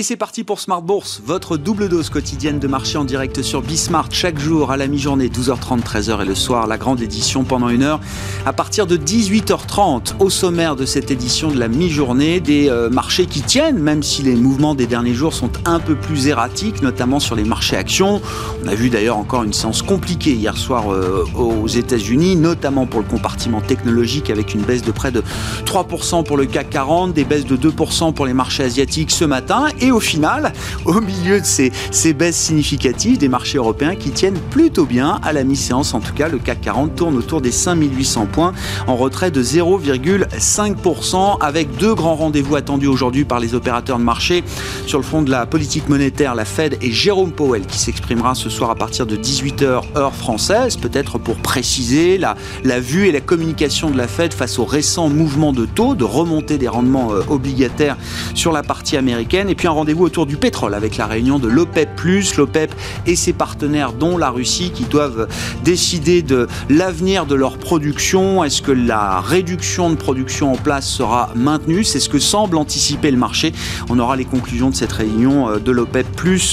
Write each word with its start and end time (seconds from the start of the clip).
Et 0.00 0.02
c'est 0.02 0.16
parti 0.16 0.44
pour 0.44 0.60
Smart 0.60 0.80
Bourse, 0.80 1.20
votre 1.26 1.58
double 1.58 1.90
dose 1.90 2.08
quotidienne 2.08 2.58
de 2.58 2.66
marché 2.66 2.96
en 2.96 3.04
direct 3.04 3.42
sur 3.42 3.60
Bismart 3.60 4.08
chaque 4.10 4.38
jour 4.38 4.70
à 4.70 4.78
la 4.78 4.86
mi-journée, 4.86 5.28
12h30, 5.28 5.82
13h 5.82 6.22
et 6.22 6.24
le 6.24 6.34
soir, 6.34 6.66
la 6.66 6.78
grande 6.78 7.02
édition 7.02 7.44
pendant 7.44 7.68
une 7.68 7.82
heure 7.82 8.00
à 8.46 8.54
partir 8.54 8.86
de 8.86 8.96
18h30. 8.96 10.14
Au 10.18 10.30
sommaire 10.30 10.74
de 10.74 10.86
cette 10.86 11.10
édition 11.10 11.50
de 11.50 11.58
la 11.58 11.68
mi-journée, 11.68 12.40
des 12.40 12.70
euh, 12.70 12.88
marchés 12.88 13.26
qui 13.26 13.42
tiennent, 13.42 13.78
même 13.78 14.02
si 14.02 14.22
les 14.22 14.36
mouvements 14.36 14.74
des 14.74 14.86
derniers 14.86 15.12
jours 15.12 15.34
sont 15.34 15.50
un 15.66 15.80
peu 15.80 15.96
plus 15.96 16.28
erratiques, 16.28 16.80
notamment 16.80 17.20
sur 17.20 17.36
les 17.36 17.44
marchés 17.44 17.76
actions. 17.76 18.22
On 18.64 18.68
a 18.68 18.74
vu 18.74 18.88
d'ailleurs 18.88 19.18
encore 19.18 19.42
une 19.42 19.52
séance 19.52 19.82
compliquée 19.82 20.32
hier 20.32 20.56
soir 20.56 20.90
euh, 20.90 21.26
aux 21.36 21.68
États-Unis, 21.68 22.36
notamment 22.36 22.86
pour 22.86 23.00
le 23.00 23.06
compartiment 23.06 23.60
technologique 23.60 24.30
avec 24.30 24.54
une 24.54 24.62
baisse 24.62 24.80
de 24.80 24.92
près 24.92 25.12
de 25.12 25.22
3% 25.66 26.24
pour 26.24 26.38
le 26.38 26.46
CAC 26.46 26.70
40, 26.70 27.12
des 27.12 27.24
baisses 27.24 27.44
de 27.44 27.58
2% 27.58 28.14
pour 28.14 28.24
les 28.24 28.32
marchés 28.32 28.62
asiatiques 28.62 29.10
ce 29.10 29.26
matin 29.26 29.66
et 29.78 29.89
au 29.90 30.00
final, 30.00 30.52
au 30.84 31.00
milieu 31.00 31.40
de 31.40 31.46
ces, 31.46 31.72
baisses 32.12 32.36
significatives 32.36 33.18
des 33.18 33.28
marchés 33.28 33.58
européens 33.58 33.94
qui 33.94 34.10
tiennent 34.10 34.38
plutôt 34.50 34.84
bien 34.84 35.20
à 35.22 35.32
la 35.32 35.44
mi-séance, 35.44 35.94
en 35.94 36.00
tout 36.00 36.12
cas, 36.12 36.28
le 36.28 36.38
CAC 36.38 36.60
40 36.60 36.94
tourne 36.94 37.16
autour 37.16 37.40
des 37.40 37.52
5800 37.52 38.26
points 38.26 38.52
en 38.86 38.96
retrait 38.96 39.30
de 39.30 39.42
0,5% 39.42 41.38
avec 41.40 41.76
deux 41.76 41.94
grands 41.94 42.14
rendez-vous 42.14 42.56
attendus 42.56 42.88
aujourd'hui 42.88 43.24
par 43.24 43.40
les 43.40 43.54
opérateurs 43.54 43.98
de 43.98 44.04
marché. 44.04 44.44
Sur 44.86 44.98
le 44.98 45.04
fond 45.04 45.22
de 45.22 45.30
la 45.30 45.46
politique 45.46 45.88
monétaire, 45.88 46.34
la 46.34 46.44
Fed 46.44 46.78
et 46.82 46.90
Jérôme 46.90 47.32
Powell 47.32 47.66
qui 47.66 47.78
s'exprimera 47.78 48.34
ce 48.34 48.50
soir 48.50 48.70
à 48.70 48.74
partir 48.74 49.06
de 49.06 49.16
18h 49.16 49.82
heure 49.96 50.14
française, 50.14 50.76
peut-être 50.76 51.18
pour 51.18 51.36
préciser 51.36 52.18
la, 52.18 52.36
la 52.64 52.80
vue 52.80 53.08
et 53.08 53.12
la 53.12 53.20
communication 53.20 53.90
de 53.90 53.96
la 53.96 54.08
Fed 54.08 54.34
face 54.34 54.58
aux 54.58 54.64
récents 54.64 55.08
mouvements 55.08 55.52
de 55.52 55.66
taux, 55.66 55.94
de 55.94 56.04
remontée 56.04 56.58
des 56.58 56.68
rendements 56.68 57.12
euh, 57.12 57.22
obligataires 57.28 57.96
sur 58.34 58.52
la 58.52 58.62
partie 58.62 58.96
américaine. 58.96 59.48
Et 59.48 59.54
puis 59.54 59.68
rendez-vous 59.72 60.04
autour 60.04 60.26
du 60.26 60.36
pétrole 60.36 60.74
avec 60.74 60.96
la 60.96 61.06
réunion 61.06 61.38
de 61.38 61.48
l'OPEP+, 61.48 61.88
l'OPEP 62.36 62.74
et 63.06 63.16
ses 63.16 63.32
partenaires 63.32 63.92
dont 63.92 64.18
la 64.18 64.30
Russie 64.30 64.70
qui 64.70 64.84
doivent 64.84 65.28
décider 65.64 66.22
de 66.22 66.46
l'avenir 66.68 67.26
de 67.26 67.34
leur 67.34 67.58
production. 67.58 68.44
Est-ce 68.44 68.62
que 68.62 68.72
la 68.72 69.20
réduction 69.20 69.90
de 69.90 69.94
production 69.94 70.52
en 70.52 70.56
place 70.56 70.86
sera 70.86 71.30
maintenue? 71.34 71.84
C'est 71.84 72.00
ce 72.00 72.08
que 72.08 72.18
semble 72.18 72.56
anticiper 72.56 73.10
le 73.10 73.16
marché. 73.16 73.52
On 73.88 73.98
aura 73.98 74.16
les 74.16 74.24
conclusions 74.24 74.70
de 74.70 74.74
cette 74.74 74.92
réunion 74.92 75.48
euh, 75.48 75.58
de 75.58 75.70
l'OPEP+, 75.70 76.06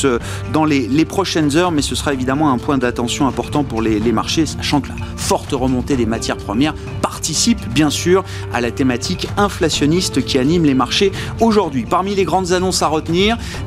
euh, 0.03 0.19
dans 0.53 0.65
les, 0.65 1.05
prochaines 1.05 1.55
heures, 1.55 1.71
mais 1.71 1.81
ce 1.81 1.95
sera 1.95 2.13
évidemment 2.13 2.51
un 2.51 2.57
point 2.57 2.77
d'attention 2.77 3.27
important 3.27 3.63
pour 3.63 3.81
les 3.81 4.11
marchés, 4.11 4.45
sachant 4.45 4.81
que 4.81 4.89
la 4.89 4.95
forte 5.15 5.51
remontée 5.51 5.95
des 5.95 6.05
matières 6.05 6.37
premières 6.37 6.73
participe 7.01 7.67
bien 7.69 7.89
sûr 7.89 8.23
à 8.53 8.61
la 8.61 8.71
thématique 8.71 9.27
inflationniste 9.35 10.23
qui 10.23 10.37
anime 10.37 10.63
les 10.63 10.73
marchés 10.73 11.11
aujourd'hui. 11.41 11.85
Parmi 11.89 12.15
les 12.15 12.23
grandes 12.23 12.51
annonces 12.51 12.81
à 12.81 12.87
retenir, 12.87 13.06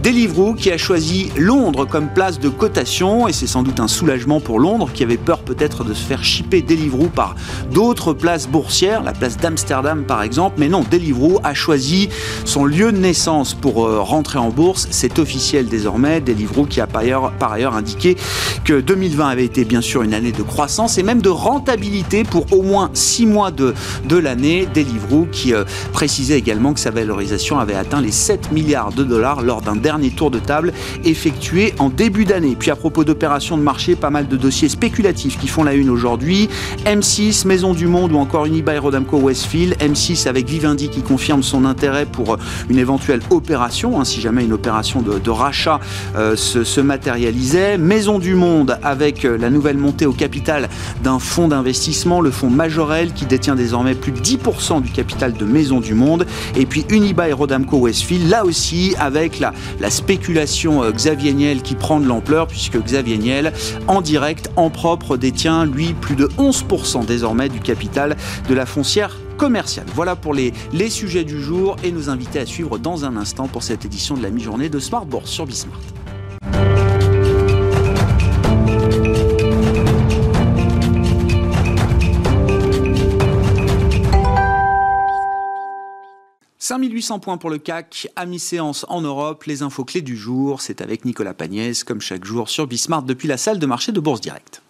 Deliveroo 0.03 0.55
qui 0.55 0.71
a 0.71 0.77
choisi 0.77 1.31
Londres 1.37 1.87
comme 1.87 2.09
place 2.09 2.39
de 2.39 2.51
cotation 2.51 3.27
et 3.27 3.33
c'est 3.33 3.47
sans 3.47 3.63
doute 3.63 3.81
un 3.81 3.89
soulagement 3.89 4.39
pour 4.39 4.61
Londres 4.61 4.91
qui 4.93 5.03
avait 5.03 5.17
peur 5.17 5.39
peut-être 5.39 5.83
de 5.83 5.95
se 5.95 6.03
faire 6.03 6.23
shipper 6.23 6.61
Deliveroo 6.61 7.09
par 7.09 7.35
d'autres 7.73 8.13
places 8.13 8.49
boursières, 8.49 9.03
la 9.03 9.13
place 9.13 9.39
d'Amsterdam 9.39 10.05
par 10.05 10.23
exemple, 10.23 10.57
mais 10.59 10.69
non, 10.69 10.85
Deliveroo 10.91 11.41
a 11.43 11.55
choisi 11.55 12.11
son 12.45 12.67
lieu 12.67 12.93
de 12.93 12.99
naissance 12.99 13.55
pour 13.55 13.87
euh, 13.87 14.01
rentrer 14.01 14.39
en 14.39 14.51
bourse, 14.51 14.89
c'est 14.91 15.19
officiel 15.19 15.69
désormais, 15.69 16.21
Deliveroo 16.21 16.67
qui 16.67 16.81
a 16.83 16.87
par 16.87 17.01
ailleurs, 17.03 17.33
par 17.39 17.53
ailleurs 17.53 17.75
indiqué 17.75 18.17
que 18.65 18.81
2020 18.81 19.29
avait 19.29 19.45
été 19.45 19.65
bien 19.65 19.81
sûr 19.81 20.03
une 20.03 20.13
année 20.13 20.33
de 20.33 20.43
croissance 20.43 20.99
et 20.99 21.03
même 21.03 21.23
de 21.23 21.31
rentabilité 21.31 22.25
pour 22.25 22.53
au 22.53 22.63
moins 22.63 22.91
6 22.93 23.27
mois 23.27 23.51
de, 23.51 23.75
de 24.05 24.17
l'année, 24.17 24.69
Deliveroo 24.75 25.27
qui 25.33 25.55
euh, 25.55 25.65
précisait 25.93 26.39
également 26.39 26.75
que 26.75 26.81
sa 26.81 26.91
valorisation 26.91 27.59
avait 27.59 27.75
atteint 27.75 28.03
les 28.03 28.13
7 28.13 28.53
milliards 28.53 28.93
de 28.93 29.05
dollars 29.05 29.30
lors 29.41 29.62
d'un 29.62 29.77
dernier 29.77 30.10
tour 30.10 30.31
de 30.31 30.38
table 30.38 30.72
effectué 31.05 31.75
en 31.78 31.88
début 31.88 32.25
d'année. 32.25 32.56
Puis 32.59 32.71
à 32.71 32.77
propos 32.77 33.05
d'opérations 33.05 33.56
de 33.56 33.62
marché, 33.62 33.94
pas 33.94 34.10
mal 34.10 34.28
de 34.28 34.37
dossiers 34.37 34.69
spéculatifs 34.69 35.38
qui 35.38 35.49
font 35.49 35.62
la 35.62 35.75
une 35.75 35.91
aujourd'hui. 35.91 36.49
M6, 36.84 37.47
Maison 37.47 37.72
du 37.72 37.87
Monde 37.87 38.12
ou 38.12 38.16
encore 38.16 38.47
Unibail 38.47 38.78
Rodamco 38.78 39.19
Westfield. 39.19 39.77
M6 39.78 40.28
avec 40.28 40.49
Vivendi 40.49 40.88
qui 40.88 41.03
confirme 41.03 41.43
son 41.43 41.65
intérêt 41.65 42.06
pour 42.06 42.37
une 42.69 42.78
éventuelle 42.78 43.21
opération, 43.31 44.00
hein, 44.00 44.05
si 44.05 44.21
jamais 44.21 44.44
une 44.44 44.53
opération 44.53 45.03
de, 45.03 45.31
rachat 45.31 45.81
euh, 46.16 46.34
se, 46.37 46.81
matérialisait. 46.81 47.78
Maison 47.78 48.19
du 48.19 48.34
Monde 48.34 48.78
avec 48.82 49.25
euh, 49.25 49.37
la 49.37 49.50
nouvelle 49.50 49.76
montée 49.76 50.06
au 50.06 50.12
capital 50.12 50.69
d'un 51.05 51.19
fonds 51.19 51.49
d'investissement, 51.49 52.21
le 52.21 52.31
fonds 52.31 52.50
Majorel 52.50 53.12
qui 53.12 53.26
détient 53.26 53.55
désormais 53.55 53.94
plus 53.94 54.12
de 54.12 54.19
10% 54.19 54.82
du 54.82 54.91
capital 54.91 55.32
de 55.32 55.44
Maison 55.44 55.81
du 55.81 55.94
Monde. 55.94 56.26
Et 56.56 56.66
puis 56.66 56.84
Unibail 56.88 57.32
Rodamco 57.32 57.78
Westfield, 57.78 58.28
là 58.28 58.44
aussi 58.44 58.94
avec 58.99 59.19
la, 59.41 59.53
la 59.81 59.91
spéculation 59.91 60.82
euh, 60.82 60.92
Xavier 60.92 61.32
Niel 61.32 61.62
qui 61.62 61.75
prend 61.75 62.00
de 62.00 62.06
l'ampleur 62.06 62.47
puisque 62.47 62.82
Xavier 62.82 63.19
Niel, 63.19 63.53
en 63.86 64.00
direct, 64.00 64.50
en 64.56 64.70
propre, 64.70 65.16
détient 65.16 65.66
lui 65.66 65.92
plus 65.92 66.16
de 66.16 66.26
11% 66.38 67.04
désormais 67.04 67.48
du 67.48 67.60
capital 67.60 68.16
de 68.48 68.54
la 68.54 68.66
foncière 68.66 69.16
commerciale. 69.36 69.86
Voilà 69.94 70.16
pour 70.16 70.34
les, 70.34 70.53
les 70.72 70.91
sujets 70.91 71.25
du 71.25 71.41
jour 71.41 71.76
et 71.84 71.92
nous 71.92 72.08
inviter 72.08 72.38
à 72.38 72.47
suivre 72.47 72.78
dans 72.78 73.04
un 73.04 73.16
instant 73.16 73.47
pour 73.47 73.62
cette 73.62 73.84
édition 73.84 74.16
de 74.16 74.22
la 74.22 74.31
mi-journée 74.31 74.69
de 74.69 74.78
Smart 74.78 75.04
Bourse 75.04 75.31
sur 75.31 75.47
Bismart. 75.47 75.81
5800 86.70 87.19
points 87.19 87.36
pour 87.36 87.50
le 87.50 87.58
CAC, 87.58 88.06
à 88.14 88.26
mi-séance 88.26 88.86
en 88.88 89.00
Europe. 89.00 89.42
Les 89.42 89.62
infos 89.62 89.84
clés 89.84 90.03
du 90.03 90.16
jour, 90.16 90.60
c'est 90.60 90.81
avec 90.82 91.04
Nicolas 91.04 91.34
Pagnès, 91.34 91.82
comme 91.82 92.00
chaque 92.00 92.25
jour 92.25 92.48
sur 92.48 92.69
Bismart 92.69 93.03
depuis 93.03 93.26
la 93.26 93.38
salle 93.38 93.58
de 93.58 93.66
marché 93.66 93.91
de 93.91 93.98
Bourse 93.98 94.20
Directe. 94.20 94.62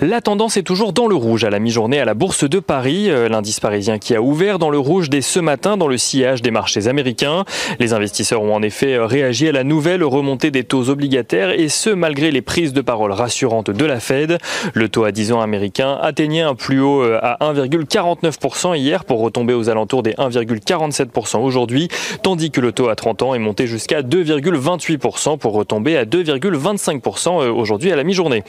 La 0.00 0.20
tendance 0.20 0.56
est 0.56 0.62
toujours 0.62 0.92
dans 0.92 1.06
le 1.06 1.14
rouge 1.14 1.44
à 1.44 1.50
la 1.50 1.58
mi-journée 1.58 2.00
à 2.00 2.04
la 2.04 2.14
Bourse 2.14 2.48
de 2.48 2.58
Paris. 2.58 3.10
Euh, 3.10 3.28
l'indice 3.28 3.60
parisien 3.60 3.98
qui 3.98 4.14
a 4.14 4.22
ouvert 4.22 4.58
dans 4.58 4.70
le 4.70 4.78
rouge 4.78 5.10
dès 5.10 5.20
ce 5.20 5.38
matin 5.40 5.76
dans 5.76 5.88
le 5.88 5.98
sillage 5.98 6.42
des 6.42 6.50
marchés 6.50 6.88
américains. 6.88 7.44
Les 7.78 7.92
investisseurs 7.92 8.42
ont 8.42 8.54
en 8.54 8.62
effet 8.62 8.94
euh, 8.94 9.06
réagi 9.06 9.48
à 9.48 9.52
la 9.52 9.64
nouvelle 9.64 10.02
remontée 10.02 10.50
des 10.50 10.64
taux 10.64 10.88
obligataires 10.88 11.50
et 11.50 11.68
ce 11.68 11.90
malgré 11.90 12.30
les 12.30 12.42
prises 12.42 12.72
de 12.72 12.80
parole 12.80 13.12
rassurantes 13.12 13.70
de 13.70 13.84
la 13.84 14.00
Fed. 14.00 14.38
Le 14.74 14.88
taux 14.88 15.04
à 15.04 15.12
10 15.12 15.32
ans 15.32 15.40
américain 15.40 15.98
atteignait 16.00 16.42
un 16.42 16.54
plus 16.54 16.80
haut 16.80 17.02
euh, 17.02 17.18
à 17.22 17.52
1,49% 17.52 18.76
hier 18.76 19.04
pour 19.04 19.20
retomber 19.20 19.54
aux 19.54 19.68
alentours 19.68 20.02
des 20.02 20.12
1,47% 20.12 21.38
aujourd'hui, 21.38 21.88
tandis 22.22 22.50
que 22.50 22.60
le 22.60 22.72
taux 22.72 22.88
à 22.88 22.96
30 22.96 23.22
ans 23.22 23.34
est 23.34 23.38
monté 23.38 23.66
jusqu'à 23.66 24.02
2,28% 24.02 25.38
pour 25.38 25.52
retomber 25.52 25.96
à 25.96 26.04
2,25% 26.04 27.48
aujourd'hui 27.50 27.92
à 27.92 27.96
la 27.96 28.04
mi-journée. 28.04 28.42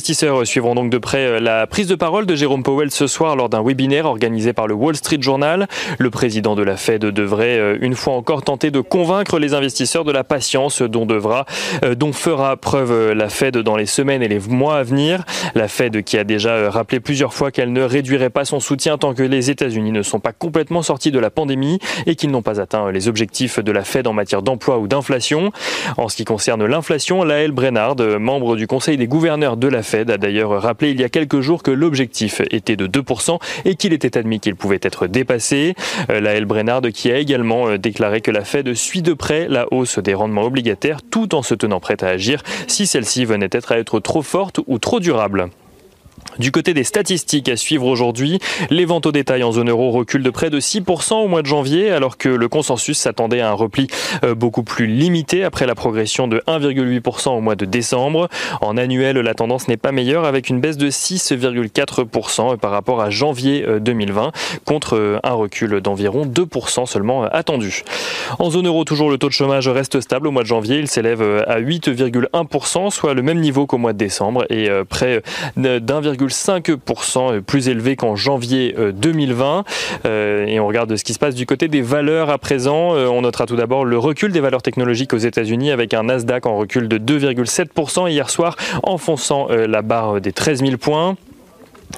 Suivront 0.00 0.74
donc 0.74 0.90
de 0.90 0.98
près 0.98 1.26
euh, 1.26 1.40
la 1.40 1.66
prise 1.66 1.86
de 1.86 1.94
parole 1.94 2.26
de 2.26 2.34
Jérôme 2.34 2.62
Powell 2.62 2.90
ce 2.90 3.06
soir 3.06 3.36
lors 3.36 3.48
d'un 3.48 3.62
webinaire 3.62 4.06
organisé 4.06 4.52
par 4.52 4.66
le 4.66 4.74
Wall 4.74 4.96
Street 4.96 5.20
Journal. 5.20 5.68
Le 5.98 6.10
président 6.10 6.54
de 6.54 6.62
la 6.62 6.76
Fed 6.76 7.02
devrait 7.02 7.58
euh, 7.58 7.78
une 7.80 7.94
fois 7.94 8.14
encore 8.14 8.42
tenter 8.42 8.70
de 8.70 8.80
convaincre 8.80 9.38
les 9.38 9.54
investisseurs 9.54 10.04
de 10.04 10.12
la 10.12 10.24
patience 10.24 10.82
dont 10.82 11.06
euh, 11.10 12.12
fera 12.12 12.56
preuve 12.56 13.12
la 13.12 13.28
Fed 13.28 13.56
dans 13.58 13.76
les 13.76 13.86
semaines 13.86 14.22
et 14.22 14.28
les 14.28 14.40
mois 14.40 14.78
à 14.78 14.82
venir. 14.82 15.24
La 15.54 15.68
Fed 15.68 16.02
qui 16.02 16.18
a 16.18 16.24
déjà 16.24 16.70
rappelé 16.70 17.00
plusieurs 17.00 17.34
fois 17.34 17.50
qu'elle 17.50 17.72
ne 17.72 17.82
réduirait 17.82 18.30
pas 18.30 18.44
son 18.44 18.60
soutien 18.60 18.98
tant 18.98 19.14
que 19.14 19.22
les 19.22 19.50
États-Unis 19.50 19.92
ne 19.92 20.02
sont 20.02 20.20
pas 20.20 20.32
complètement 20.32 20.82
sortis 20.82 21.10
de 21.10 21.18
la 21.18 21.30
pandémie 21.30 21.78
et 22.06 22.16
qu'ils 22.16 22.30
n'ont 22.30 22.42
pas 22.42 22.60
atteint 22.60 22.90
les 22.90 23.08
objectifs 23.08 23.60
de 23.60 23.72
la 23.72 23.84
Fed 23.84 24.06
en 24.06 24.12
matière 24.12 24.42
d'emploi 24.42 24.78
ou 24.78 24.88
d'inflation. 24.88 25.52
En 25.96 26.08
ce 26.08 26.16
qui 26.16 26.24
concerne 26.24 26.64
l'inflation, 26.64 27.22
Laël 27.22 27.52
Brennard, 27.52 27.96
membre 28.18 28.56
du 28.56 28.66
Conseil 28.66 28.96
des 28.96 29.06
gouverneurs 29.06 29.56
de 29.56 29.68
la 29.68 29.82
Fed 29.82 29.89
a 29.94 30.04
d'ailleurs 30.04 30.60
rappelé 30.60 30.90
il 30.90 31.00
y 31.00 31.04
a 31.04 31.08
quelques 31.08 31.40
jours 31.40 31.62
que 31.62 31.70
l'objectif 31.70 32.42
était 32.50 32.76
de 32.76 32.86
2% 32.86 33.38
et 33.64 33.74
qu'il 33.76 33.92
était 33.92 34.18
admis 34.18 34.40
qu'il 34.40 34.56
pouvait 34.56 34.80
être 34.82 35.06
dépassé. 35.06 35.74
Euh, 36.10 36.20
la. 36.20 36.40
Brennard 36.40 36.82
qui 36.92 37.10
a 37.10 37.18
également 37.18 37.68
euh, 37.68 37.78
déclaré 37.78 38.20
que 38.20 38.30
la 38.30 38.44
Fed 38.44 38.74
suit 38.74 39.02
de 39.02 39.12
près 39.12 39.46
la 39.48 39.72
hausse 39.72 39.98
des 39.98 40.14
rendements 40.14 40.42
obligataires 40.42 41.00
tout 41.02 41.34
en 41.34 41.42
se 41.42 41.54
tenant 41.54 41.80
prête 41.80 42.02
à 42.02 42.08
agir 42.08 42.42
si 42.66 42.86
celle-ci 42.86 43.24
venait 43.24 43.54
à 43.54 43.78
être 43.78 44.00
trop 44.00 44.22
forte 44.22 44.60
ou 44.66 44.78
trop 44.78 45.00
durable. 45.00 45.50
Du 46.40 46.52
côté 46.52 46.72
des 46.72 46.84
statistiques 46.84 47.50
à 47.50 47.56
suivre 47.58 47.84
aujourd'hui, 47.84 48.38
les 48.70 48.86
ventes 48.86 49.04
au 49.04 49.12
détail 49.12 49.42
en 49.42 49.52
zone 49.52 49.68
euro 49.68 49.90
reculent 49.90 50.22
de 50.22 50.30
près 50.30 50.48
de 50.48 50.58
6% 50.58 51.12
au 51.12 51.28
mois 51.28 51.42
de 51.42 51.46
janvier, 51.46 51.90
alors 51.90 52.16
que 52.16 52.30
le 52.30 52.48
consensus 52.48 52.96
s'attendait 52.96 53.42
à 53.42 53.50
un 53.50 53.52
repli 53.52 53.88
euh, 54.24 54.34
beaucoup 54.34 54.62
plus 54.62 54.86
limité 54.86 55.44
après 55.44 55.66
la 55.66 55.74
progression 55.74 56.28
de 56.28 56.42
1,8% 56.46 57.36
au 57.36 57.42
mois 57.42 57.56
de 57.56 57.66
décembre. 57.66 58.30
En 58.62 58.78
annuel, 58.78 59.18
la 59.18 59.34
tendance 59.34 59.68
n'est 59.68 59.76
pas 59.76 59.92
meilleure 59.92 60.24
avec 60.24 60.48
une 60.48 60.62
baisse 60.62 60.78
de 60.78 60.88
6,4% 60.88 62.56
par 62.56 62.70
rapport 62.70 63.02
à 63.02 63.10
janvier 63.10 63.62
euh, 63.68 63.78
2020 63.78 64.32
contre 64.64 64.96
euh, 64.96 65.18
un 65.22 65.34
recul 65.34 65.82
d'environ 65.82 66.24
2% 66.24 66.86
seulement 66.86 67.24
attendu. 67.24 67.82
En 68.38 68.48
zone 68.48 68.66
euro, 68.66 68.84
toujours 68.84 69.10
le 69.10 69.18
taux 69.18 69.28
de 69.28 69.34
chômage 69.34 69.68
reste 69.68 70.00
stable 70.00 70.26
au 70.26 70.30
mois 70.30 70.42
de 70.42 70.48
janvier. 70.48 70.78
Il 70.78 70.88
s'élève 70.88 71.20
à 71.46 71.60
8,1%, 71.60 72.88
soit 72.88 73.12
le 73.12 73.20
même 73.20 73.40
niveau 73.40 73.66
qu'au 73.66 73.76
mois 73.76 73.92
de 73.92 73.98
décembre 73.98 74.46
et 74.48 74.70
près 74.88 75.22
d'1,5% 75.58 76.29
1,5% 76.30 77.32
euh, 77.32 77.40
plus 77.40 77.68
élevé 77.68 77.96
qu'en 77.96 78.16
janvier 78.16 78.74
euh, 78.78 78.92
2020. 78.92 79.64
Euh, 80.06 80.46
et 80.46 80.60
on 80.60 80.66
regarde 80.66 80.96
ce 80.96 81.04
qui 81.04 81.12
se 81.12 81.18
passe 81.18 81.34
du 81.34 81.46
côté 81.46 81.68
des 81.68 81.82
valeurs 81.82 82.30
à 82.30 82.38
présent. 82.38 82.90
On 82.90 83.22
notera 83.22 83.46
tout 83.46 83.56
d'abord 83.56 83.84
le 83.84 83.98
recul 83.98 84.32
des 84.32 84.40
valeurs 84.40 84.62
technologiques 84.62 85.12
aux 85.12 85.18
États-Unis 85.18 85.70
avec 85.70 85.94
un 85.94 86.04
Nasdaq 86.04 86.46
en 86.46 86.56
recul 86.56 86.88
de 86.88 86.98
2,7% 86.98 88.10
hier 88.10 88.30
soir, 88.30 88.56
enfonçant 88.82 89.48
la 89.48 89.82
barre 89.82 90.20
des 90.20 90.32
13 90.32 90.60
000 90.60 90.76
points. 90.76 91.16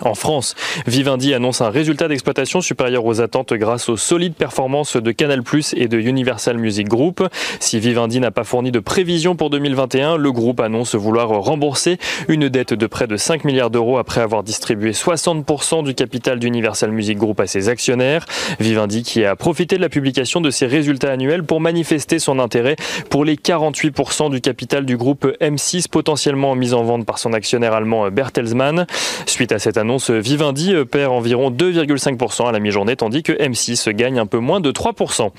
En 0.00 0.14
France, 0.14 0.54
Vivendi 0.86 1.34
annonce 1.34 1.60
un 1.60 1.68
résultat 1.68 2.08
d'exploitation 2.08 2.60
supérieur 2.60 3.04
aux 3.04 3.20
attentes 3.20 3.52
grâce 3.52 3.88
aux 3.88 3.96
solides 3.96 4.34
performances 4.34 4.96
de 4.96 5.12
Canal+ 5.12 5.42
et 5.76 5.86
de 5.86 5.98
Universal 5.98 6.58
Music 6.58 6.88
Group. 6.88 7.22
Si 7.60 7.78
Vivendi 7.78 8.18
n'a 8.18 8.30
pas 8.30 8.42
fourni 8.42 8.72
de 8.72 8.80
prévision 8.80 9.36
pour 9.36 9.50
2021, 9.50 10.16
le 10.16 10.32
groupe 10.32 10.60
annonce 10.60 10.94
vouloir 10.94 11.28
rembourser 11.28 11.98
une 12.28 12.48
dette 12.48 12.74
de 12.74 12.86
près 12.86 13.06
de 13.06 13.16
5 13.16 13.44
milliards 13.44 13.70
d'euros 13.70 13.98
après 13.98 14.22
avoir 14.22 14.42
distribué 14.42 14.92
60% 14.92 15.84
du 15.84 15.94
capital 15.94 16.38
d'Universal 16.38 16.90
Music 16.90 17.18
Group 17.18 17.38
à 17.40 17.46
ses 17.46 17.68
actionnaires. 17.68 18.26
Vivendi 18.58 19.02
qui 19.02 19.24
a 19.24 19.36
profité 19.36 19.76
de 19.76 19.82
la 19.82 19.88
publication 19.88 20.40
de 20.40 20.50
ses 20.50 20.66
résultats 20.66 21.12
annuels 21.12 21.44
pour 21.44 21.60
manifester 21.60 22.18
son 22.18 22.38
intérêt 22.38 22.76
pour 23.10 23.24
les 23.24 23.36
48% 23.36 24.30
du 24.30 24.40
capital 24.40 24.84
du 24.84 24.96
groupe 24.96 25.26
M6 25.40 25.88
potentiellement 25.88 26.54
mis 26.54 26.72
en 26.72 26.82
vente 26.82 27.06
par 27.06 27.18
son 27.18 27.32
actionnaire 27.34 27.74
allemand 27.74 28.10
Bertelsmann. 28.10 28.86
Suite 29.26 29.52
à 29.52 29.58
cette 29.58 29.78
annonce, 29.82 30.10
Vivendi 30.10 30.74
perd 30.90 31.12
environ 31.12 31.50
2,5% 31.50 32.48
à 32.48 32.52
la 32.52 32.60
mi-journée, 32.60 32.96
tandis 32.96 33.22
que 33.22 33.32
M6 33.32 33.90
gagne 33.92 34.18
un 34.18 34.26
peu 34.26 34.38
moins 34.38 34.60
de 34.60 34.72
3%. 34.72 35.30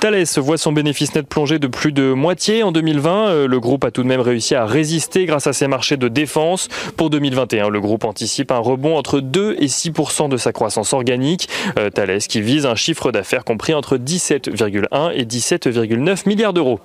Thales 0.00 0.24
voit 0.38 0.58
son 0.58 0.72
bénéfice 0.72 1.14
net 1.14 1.28
plonger 1.28 1.58
de 1.58 1.66
plus 1.66 1.92
de 1.92 2.12
moitié 2.12 2.62
en 2.62 2.72
2020. 2.72 3.46
Le 3.46 3.60
groupe 3.60 3.84
a 3.84 3.90
tout 3.90 4.02
de 4.02 4.08
même 4.08 4.20
réussi 4.20 4.54
à 4.54 4.64
résister 4.64 5.26
grâce 5.26 5.46
à 5.46 5.52
ses 5.52 5.68
marchés 5.68 5.96
de 5.96 6.08
défense. 6.08 6.68
Pour 6.96 7.10
2021, 7.10 7.68
le 7.68 7.80
groupe 7.80 8.04
anticipe 8.04 8.50
un 8.50 8.58
rebond 8.58 8.96
entre 8.96 9.20
2 9.20 9.56
et 9.58 9.66
6% 9.66 10.28
de 10.28 10.36
sa 10.36 10.52
croissance 10.52 10.92
organique. 10.92 11.48
Euh, 11.78 11.90
Thales 11.90 12.18
qui 12.18 12.40
vise 12.40 12.66
un 12.66 12.74
chiffre 12.74 13.12
d'affaires 13.12 13.44
compris 13.44 13.74
entre 13.74 13.96
17,1 13.96 15.12
et 15.14 15.24
17,9 15.24 16.28
milliards 16.28 16.52
d'euros. 16.52 16.80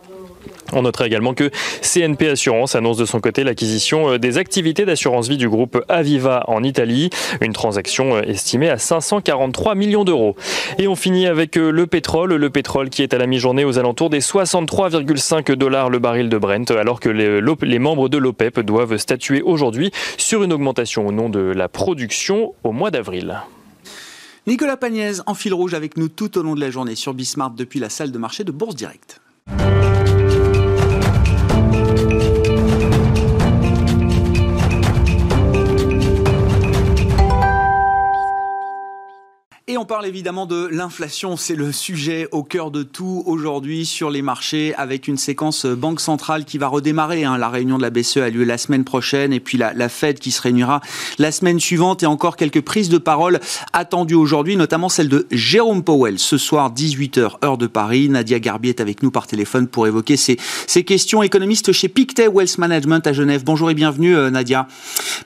On 0.74 0.81
notera 0.81 1.06
également 1.07 1.33
que 1.33 1.51
CNP 1.81 2.30
Assurance 2.30 2.75
annonce 2.75 2.97
de 2.97 3.06
son 3.06 3.19
côté 3.19 3.44
l'acquisition 3.44 4.12
euh, 4.12 4.19
des 4.19 4.38
activités 4.38 4.86
d'assurance 4.86 5.27
vie 5.27 5.38
du 5.38 5.47
groupe 5.47 5.83
Aviva 5.89 6.44
en 6.47 6.63
Italie, 6.63 7.09
une 7.42 7.53
transaction 7.53 8.15
euh, 8.15 8.21
estimée 8.24 8.69
à 8.69 8.77
543 8.77 9.75
millions 9.75 10.03
d'euros. 10.03 10.36
Et 10.77 10.88
on 10.88 10.95
finit 10.95 11.27
avec 11.27 11.57
euh, 11.57 11.69
le 11.69 11.88
pétrole, 11.88 12.33
le 12.33 12.50
pétrole 12.50 12.89
qui 12.89 13.03
est 13.03 13.13
à 13.13 13.18
la 13.18 13.27
mi-journée 13.27 13.63
aux 13.63 13.77
alentours 13.77 14.09
des 14.09 14.21
63,5 14.21 15.53
dollars 15.53 15.89
le 15.89 16.00
baril 16.00 16.30
de 16.30 16.38
Brent, 16.38 16.71
alors 16.71 17.00
que 17.00 17.09
les, 17.09 17.80
membres 17.80 18.09
de 18.09 18.18
l'OPEP 18.18 18.62
doivent 18.62 18.98
statuer 18.98 19.41
aujourd'hui 19.41 19.91
sur 20.18 20.44
une 20.44 20.51
augmentation 20.51 21.06
au 21.07 21.12
nom 21.12 21.30
de 21.30 21.39
la 21.39 21.69
production 21.69 22.53
au 22.63 22.71
mois 22.71 22.91
d'avril. 22.91 23.41
Nicolas 24.48 24.77
Pagnès 24.77 25.21
en 25.25 25.33
fil 25.33 25.53
rouge 25.53 25.74
avec 25.74 25.98
nous 25.98 26.07
tout 26.07 26.38
au 26.38 26.44
long 26.44 26.56
de 26.56 26.59
la 26.59 26.69
journée 26.69 26.95
sur 26.95 27.13
Bismart 27.13 27.51
depuis 27.51 27.80
la 27.80 27.89
salle 27.89 28.12
de 28.12 28.18
marché 28.18 28.44
de 28.44 28.51
Bourse 28.51 28.75
Direct. 28.75 29.19
Et 39.67 39.79
on 39.79 39.85
parle 39.85 40.06
évidemment 40.06 40.45
de 40.45 40.67
l'inflation, 40.67 41.38
c'est 41.38 41.56
le 41.56 41.71
sujet 41.71 42.27
au 42.31 42.44
cœur 42.44 42.69
de 42.69 42.83
tout 42.83 43.23
aujourd'hui 43.25 43.88
sur 43.88 44.12
les 44.12 44.21
marchés 44.21 44.75
avec 44.75 45.07
une 45.07 45.17
séquence 45.17 45.65
banque 45.65 46.01
centrale 46.01 46.45
qui 46.45 46.59
va 46.59 46.67
redémarrer. 46.67 47.23
Hein. 47.23 47.39
La 47.39 47.50
réunion 47.50 47.77
de 47.77 47.81
la 47.81 47.89
BCE 47.89 48.17
a 48.17 48.29
lieu 48.29 48.44
la 48.44 48.59
semaine 48.59 48.83
prochaine 48.83 49.33
et 49.33 49.39
puis 49.39 49.57
la, 49.57 49.73
la, 49.73 49.89
Fed 49.89 50.19
qui 50.19 50.29
se 50.29 50.39
réunira 50.39 50.81
la 51.17 51.31
semaine 51.31 51.59
suivante 51.59 52.03
et 52.03 52.06
encore 52.06 52.35
quelques 52.35 52.62
prises 52.62 52.89
de 52.89 53.00
parole 53.00 53.39
attendues 53.73 54.13
aujourd'hui, 54.13 54.56
notamment 54.56 54.88
celle 54.88 55.09
de 55.09 55.25
Jérôme 55.31 55.83
Powell 55.83 56.19
ce 56.19 56.38
soir 56.38 56.71
18h 56.71 57.44
heure 57.44 57.57
de 57.57 57.65
Paris. 57.65 58.07
Nadia 58.07 58.39
Garbier 58.39 58.69
est 58.69 58.81
avec 58.81 59.01
nous 59.01 59.09
par 59.09 59.25
téléphone 59.25 59.67
pour 59.67 59.88
évoquer 59.88 60.15
ces, 60.15 60.38
ces 60.67 60.83
questions. 60.83 61.23
Économiste 61.23 61.71
chez 61.71 61.89
Pictet 61.89 62.27
Wealth 62.27 62.59
Management 62.59 63.07
à 63.07 63.13
Genève. 63.13 63.44
Bonjour 63.44 63.71
et 63.71 63.73
bienvenue 63.73 64.15
euh, 64.15 64.29
Nadia. 64.29 64.67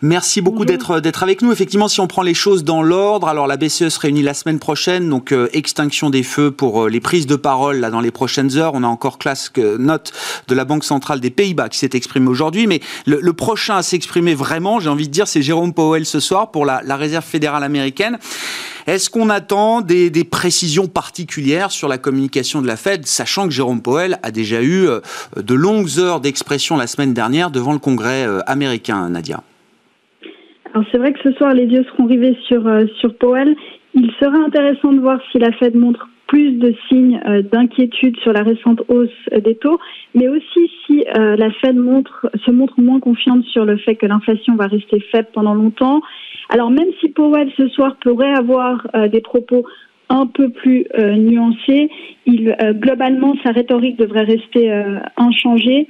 Merci 0.01 0.39
beaucoup 0.39 0.63
d'être 0.63 1.01
d'être 1.01 1.23
avec 1.23 1.41
nous. 1.41 1.51
Effectivement, 1.51 1.89
si 1.89 1.99
on 1.99 2.07
prend 2.07 2.21
les 2.21 2.33
choses 2.33 2.63
dans 2.63 2.81
l'ordre, 2.81 3.27
alors 3.27 3.45
la 3.45 3.57
BCE 3.57 3.89
se 3.89 3.99
réunit 3.99 4.28
la 4.29 4.35
semaine 4.35 4.59
prochaine, 4.59 5.09
donc 5.09 5.31
euh, 5.31 5.47
extinction 5.53 6.11
des 6.11 6.21
feux 6.21 6.51
pour 6.51 6.83
euh, 6.85 6.87
les 6.87 6.99
prises 6.99 7.25
de 7.25 7.35
parole 7.35 7.77
là 7.77 7.89
dans 7.89 7.99
les 7.99 8.11
prochaines 8.11 8.57
heures. 8.57 8.73
On 8.75 8.83
a 8.83 8.87
encore 8.87 9.17
classe 9.17 9.51
note 9.57 10.13
de 10.47 10.53
la 10.53 10.65
Banque 10.65 10.83
centrale 10.83 11.19
des 11.19 11.31
Pays-Bas 11.31 11.67
qui 11.67 11.79
s'est 11.79 11.89
exprimée 11.93 12.27
aujourd'hui, 12.27 12.67
mais 12.67 12.79
le, 13.07 13.33
prochain 13.33 13.77
à 13.77 13.81
s'exprimer 13.81 14.35
vraiment, 14.35 14.79
j'ai 14.79 14.89
envie 14.89 15.07
de 15.07 15.11
dire, 15.11 15.27
c'est 15.27 15.41
Jérôme 15.41 15.73
Powell 15.73 16.05
ce 16.05 16.19
soir 16.19 16.51
pour 16.51 16.67
la, 16.67 16.95
Réserve 16.95 17.25
fédérale 17.25 17.63
américaine. 17.63 18.19
Est-ce 18.85 19.09
qu'on 19.09 19.31
attend 19.31 19.81
des, 19.81 20.11
précisions 20.29 20.85
particulières 20.85 21.71
sur 21.71 21.87
la 21.87 21.97
communication 21.97 22.61
de 22.61 22.67
la 22.67 22.75
Fed, 22.75 23.07
sachant 23.07 23.47
que 23.47 23.53
Jérôme 23.53 23.81
Powell 23.81 24.19
a 24.21 24.29
déjà 24.29 24.61
eu 24.61 24.87
euh, 24.87 24.99
de 25.37 25.55
longues 25.55 25.97
heures 25.97 26.19
d'expression 26.19 26.77
la 26.77 26.85
semaine 26.85 27.15
dernière 27.15 27.49
devant 27.49 27.73
le 27.73 27.79
Congrès 27.79 28.27
américain, 28.45 29.09
Nadia? 29.09 29.41
Alors 30.75 30.85
c'est 30.91 30.99
vrai 30.99 31.13
que 31.13 31.19
ce 31.23 31.31
soir 31.31 31.55
les 31.55 31.65
yeux 31.65 31.83
seront 31.85 32.05
rivés 32.05 32.37
sur 32.47 32.61
sur 32.99 33.15
Powell. 33.15 33.55
Il 33.93 34.11
sera 34.19 34.37
intéressant 34.37 34.93
de 34.93 34.99
voir 34.99 35.19
si 35.31 35.39
la 35.39 35.51
Fed 35.53 35.75
montre 35.75 36.07
plus 36.29 36.51
de 36.51 36.75
signes 36.87 37.19
euh, 37.27 37.41
d'inquiétude 37.41 38.15
sur 38.19 38.31
la 38.31 38.43
récente 38.43 38.81
hausse 38.87 39.09
des 39.43 39.55
taux, 39.55 39.79
mais 40.13 40.27
aussi 40.27 40.71
si 40.85 41.03
euh, 41.17 41.35
la 41.35 41.49
Fed 41.53 41.75
montre, 41.75 42.29
se 42.45 42.51
montre 42.51 42.79
moins 42.79 42.99
confiante 42.99 43.43
sur 43.45 43.65
le 43.65 43.77
fait 43.77 43.95
que 43.95 44.05
l'inflation 44.05 44.55
va 44.55 44.67
rester 44.67 44.99
faible 45.11 45.29
pendant 45.33 45.55
longtemps. 45.55 46.01
Alors 46.49 46.69
même 46.69 46.89
si 46.99 47.09
Powell 47.09 47.51
ce 47.57 47.67
soir 47.69 47.95
pourrait 47.99 48.33
avoir 48.33 48.85
euh, 48.95 49.07
des 49.07 49.21
propos 49.21 49.65
un 50.11 50.25
peu 50.25 50.49
plus 50.49 50.87
nuancés, 50.95 51.87
il, 52.25 52.55
globalement 52.79 53.35
sa 53.43 53.51
rhétorique 53.51 53.95
devrait 53.99 54.23
rester 54.23 54.71
inchangée. 55.17 55.87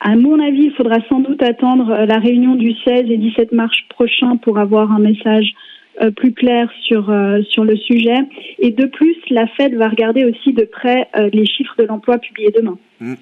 À 0.00 0.16
mon 0.16 0.40
avis, 0.40 0.64
il 0.64 0.72
faudra 0.72 0.96
sans 1.08 1.20
doute 1.20 1.40
attendre 1.40 2.04
la 2.04 2.18
réunion 2.18 2.56
du 2.56 2.72
16 2.84 3.04
et 3.08 3.16
17 3.16 3.52
mars 3.52 3.76
prochain 3.88 4.38
pour 4.38 4.58
avoir 4.58 4.90
un 4.90 4.98
message 4.98 5.54
euh, 6.00 6.10
plus 6.10 6.32
clair 6.32 6.70
sur 6.82 7.10
euh, 7.10 7.42
sur 7.50 7.64
le 7.64 7.76
sujet. 7.76 8.16
Et 8.58 8.70
de 8.70 8.86
plus, 8.86 9.16
la 9.30 9.46
Fed 9.46 9.74
va 9.74 9.88
regarder 9.88 10.24
aussi 10.24 10.52
de 10.52 10.64
près 10.64 11.08
euh, 11.16 11.28
les 11.32 11.46
chiffres 11.46 11.74
de 11.78 11.84
l'emploi 11.84 12.18
publiés 12.18 12.52
demain. 12.56 12.78
Mmh. 13.00 13.14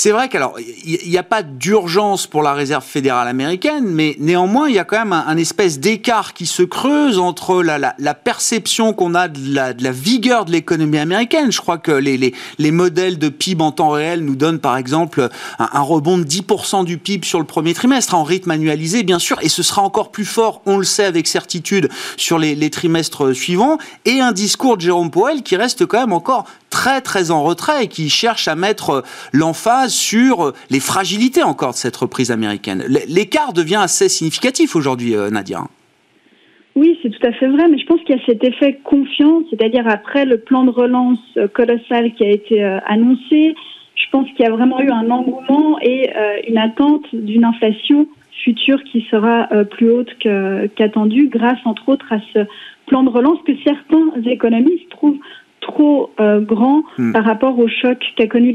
C'est 0.00 0.12
vrai 0.12 0.28
qu'alors, 0.28 0.54
il 0.84 1.10
n'y 1.10 1.18
a 1.18 1.24
pas 1.24 1.42
d'urgence 1.42 2.28
pour 2.28 2.44
la 2.44 2.54
réserve 2.54 2.84
fédérale 2.84 3.26
américaine, 3.26 3.84
mais 3.84 4.14
néanmoins, 4.20 4.68
il 4.68 4.76
y 4.76 4.78
a 4.78 4.84
quand 4.84 5.00
même 5.00 5.12
un, 5.12 5.36
espèce 5.36 5.80
d'écart 5.80 6.34
qui 6.34 6.46
se 6.46 6.62
creuse 6.62 7.18
entre 7.18 7.64
la, 7.64 8.14
perception 8.14 8.92
qu'on 8.92 9.16
a 9.16 9.26
de 9.26 9.56
la, 9.56 9.90
vigueur 9.90 10.44
de 10.44 10.52
l'économie 10.52 10.98
américaine. 10.98 11.50
Je 11.50 11.60
crois 11.60 11.78
que 11.78 11.90
les, 11.90 12.16
les, 12.16 12.32
les, 12.58 12.70
modèles 12.70 13.18
de 13.18 13.28
PIB 13.28 13.60
en 13.60 13.72
temps 13.72 13.88
réel 13.88 14.24
nous 14.24 14.36
donnent, 14.36 14.60
par 14.60 14.76
exemple, 14.76 15.30
un, 15.58 15.68
un 15.72 15.80
rebond 15.80 16.16
de 16.16 16.22
10% 16.22 16.84
du 16.84 16.98
PIB 16.98 17.26
sur 17.26 17.40
le 17.40 17.44
premier 17.44 17.74
trimestre, 17.74 18.14
en 18.14 18.22
rythme 18.22 18.52
annualisé, 18.52 19.02
bien 19.02 19.18
sûr, 19.18 19.38
et 19.42 19.48
ce 19.48 19.64
sera 19.64 19.82
encore 19.82 20.12
plus 20.12 20.24
fort, 20.24 20.62
on 20.64 20.78
le 20.78 20.84
sait 20.84 21.06
avec 21.06 21.26
certitude, 21.26 21.88
sur 22.16 22.38
les, 22.38 22.54
les 22.54 22.70
trimestres 22.70 23.34
suivants, 23.34 23.78
et 24.04 24.20
un 24.20 24.30
discours 24.30 24.76
de 24.76 24.82
Jérôme 24.82 25.10
Powell 25.10 25.42
qui 25.42 25.56
reste 25.56 25.86
quand 25.86 25.98
même 25.98 26.12
encore 26.12 26.44
très 26.70 27.00
très 27.00 27.30
en 27.30 27.42
retrait 27.42 27.84
et 27.84 27.88
qui 27.88 28.08
cherche 28.08 28.48
à 28.48 28.54
mettre 28.54 29.02
l'emphase 29.32 29.92
sur 29.92 30.52
les 30.70 30.80
fragilités 30.80 31.42
encore 31.42 31.70
de 31.70 31.76
cette 31.76 31.96
reprise 31.96 32.30
américaine. 32.30 32.84
L'écart 33.08 33.52
devient 33.52 33.80
assez 33.82 34.08
significatif 34.08 34.76
aujourd'hui, 34.76 35.14
euh, 35.14 35.30
Nadia. 35.30 35.64
Oui, 36.76 36.98
c'est 37.02 37.10
tout 37.10 37.26
à 37.26 37.32
fait 37.32 37.48
vrai, 37.48 37.68
mais 37.68 37.78
je 37.78 37.86
pense 37.86 38.00
qu'il 38.02 38.16
y 38.16 38.18
a 38.18 38.22
cet 38.24 38.44
effet 38.44 38.78
confiance, 38.84 39.44
c'est-à-dire 39.50 39.84
après 39.88 40.24
le 40.24 40.38
plan 40.38 40.64
de 40.64 40.70
relance 40.70 41.18
euh, 41.36 41.48
colossal 41.48 42.12
qui 42.14 42.24
a 42.24 42.30
été 42.30 42.62
euh, 42.62 42.78
annoncé, 42.86 43.54
je 43.96 44.04
pense 44.12 44.28
qu'il 44.28 44.40
y 44.40 44.48
a 44.48 44.52
vraiment 44.52 44.80
eu 44.80 44.90
un 44.90 45.10
engouement 45.10 45.76
et 45.82 46.08
une 46.46 46.56
attente 46.56 47.04
d'une 47.12 47.44
inflation 47.44 48.06
future 48.44 48.80
qui 48.84 49.04
sera 49.10 49.48
plus 49.72 49.90
haute 49.90 50.16
qu'attendue 50.76 51.28
grâce 51.28 51.58
entre 51.64 51.88
autres 51.88 52.06
à 52.12 52.20
ce 52.32 52.46
plan 52.86 53.02
de 53.02 53.08
relance 53.08 53.40
que 53.44 53.52
certains 53.64 54.22
économistes 54.24 54.88
trouvent 54.90 55.18
trop 55.60 56.10
euh, 56.20 56.40
grand 56.40 56.82
hmm. 56.96 57.12
par 57.12 57.24
rapport 57.24 57.58
au 57.58 57.68
choc 57.68 57.98
qu'a 58.16 58.26
connu 58.26 58.54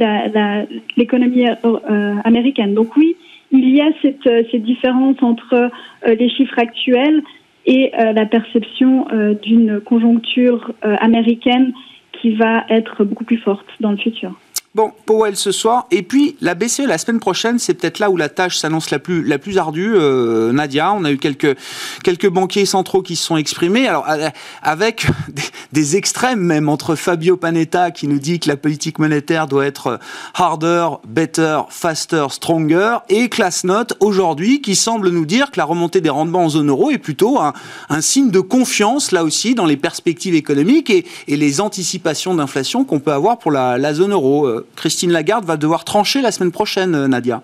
l'économie 0.98 1.46
euh, 1.48 2.16
américaine. 2.24 2.74
Donc 2.74 2.96
oui, 2.98 3.16
il 3.52 3.70
y 3.70 3.82
a 3.82 3.90
cette, 4.02 4.26
euh, 4.28 4.44
cette 4.52 4.64
différence 4.64 5.22
entre 5.22 5.70
les 6.06 6.30
chiffres 6.30 6.58
actuels 6.58 7.22
et 7.66 7.94
la 7.96 8.26
perception 8.26 9.08
d'une 9.42 9.80
conjoncture 9.80 10.74
américaine 10.82 11.72
qui 12.12 12.32
va 12.32 12.66
être 12.70 13.06
beaucoup 13.06 13.24
plus 13.24 13.38
forte 13.38 13.66
dans 13.80 13.92
le 13.92 13.98
futur. 13.98 14.34
Bon, 14.76 14.92
Powell 15.06 15.36
ce 15.36 15.52
soir. 15.52 15.86
Et 15.92 16.02
puis, 16.02 16.36
la 16.42 16.56
BCE 16.56 16.88
la 16.88 16.98
semaine 16.98 17.20
prochaine, 17.20 17.60
c'est 17.60 17.76
peut-être 17.76 18.00
là 18.00 18.10
où 18.10 18.18
la 18.18 18.28
tâche 18.28 18.58
s'annonce 18.58 18.90
la 18.90 18.98
plus, 18.98 19.24
la 19.24 19.38
plus 19.38 19.60
ardue. 19.60 19.94
Euh, 19.94 20.52
Nadia, 20.52 20.92
on 20.94 21.04
a 21.04 21.12
eu 21.12 21.20
quelques, 21.20 21.56
quelques 22.04 22.28
banquiers 22.28 22.66
centraux 22.66 23.04
qui 23.04 23.16
se 23.16 23.24
sont 23.24 23.38
exprimés. 23.38 23.88
Alors, 23.88 24.10
euh, 24.10 24.32
avec 24.64 25.06
des, 25.72 25.96
extrêmes 25.96 26.40
même 26.40 26.70
entre 26.70 26.96
Fabio 26.96 27.38
Panetta 27.38 27.92
qui 27.92 28.08
nous 28.08 28.18
dit 28.18 28.40
que 28.40 28.50
la 28.50 28.58
politique 28.58 28.98
monétaire 28.98 29.46
doit 29.46 29.68
être 29.68 30.00
harder, 30.34 30.88
better, 31.08 31.60
faster, 31.70 32.26
stronger. 32.32 32.98
Et 33.10 33.30
Classnote 33.30 33.94
aujourd'hui 34.00 34.60
qui 34.60 34.74
semble 34.74 35.10
nous 35.10 35.28
dire 35.28 35.52
que 35.52 35.60
la 35.60 35.66
remontée 35.66 36.02
des 36.02 36.10
rendements 36.10 36.46
en 36.46 36.50
zone 36.50 36.70
euro 36.70 36.90
est 36.90 36.98
plutôt 36.98 37.40
un, 37.40 37.54
un 37.90 38.02
signe 38.02 38.32
de 38.32 38.40
confiance 38.40 39.12
là 39.12 39.24
aussi 39.24 39.54
dans 39.54 39.68
les 39.68 39.78
perspectives 39.78 40.34
économiques 40.34 40.90
et, 40.90 41.06
et 41.28 41.38
les 41.38 41.62
anticipations 41.62 42.34
d'inflation 42.34 42.86
qu'on 42.86 43.00
peut 43.00 43.14
avoir 43.14 43.38
pour 43.38 43.52
la, 43.52 43.78
la 43.78 43.94
zone 43.94 44.14
euro. 44.14 44.63
Christine 44.76 45.12
Lagarde 45.12 45.46
va 45.46 45.58
devoir 45.58 45.86
trancher 45.86 46.22
la 46.22 46.32
semaine 46.32 46.52
prochaine, 46.52 46.96
euh, 46.96 47.08
Nadia. 47.08 47.44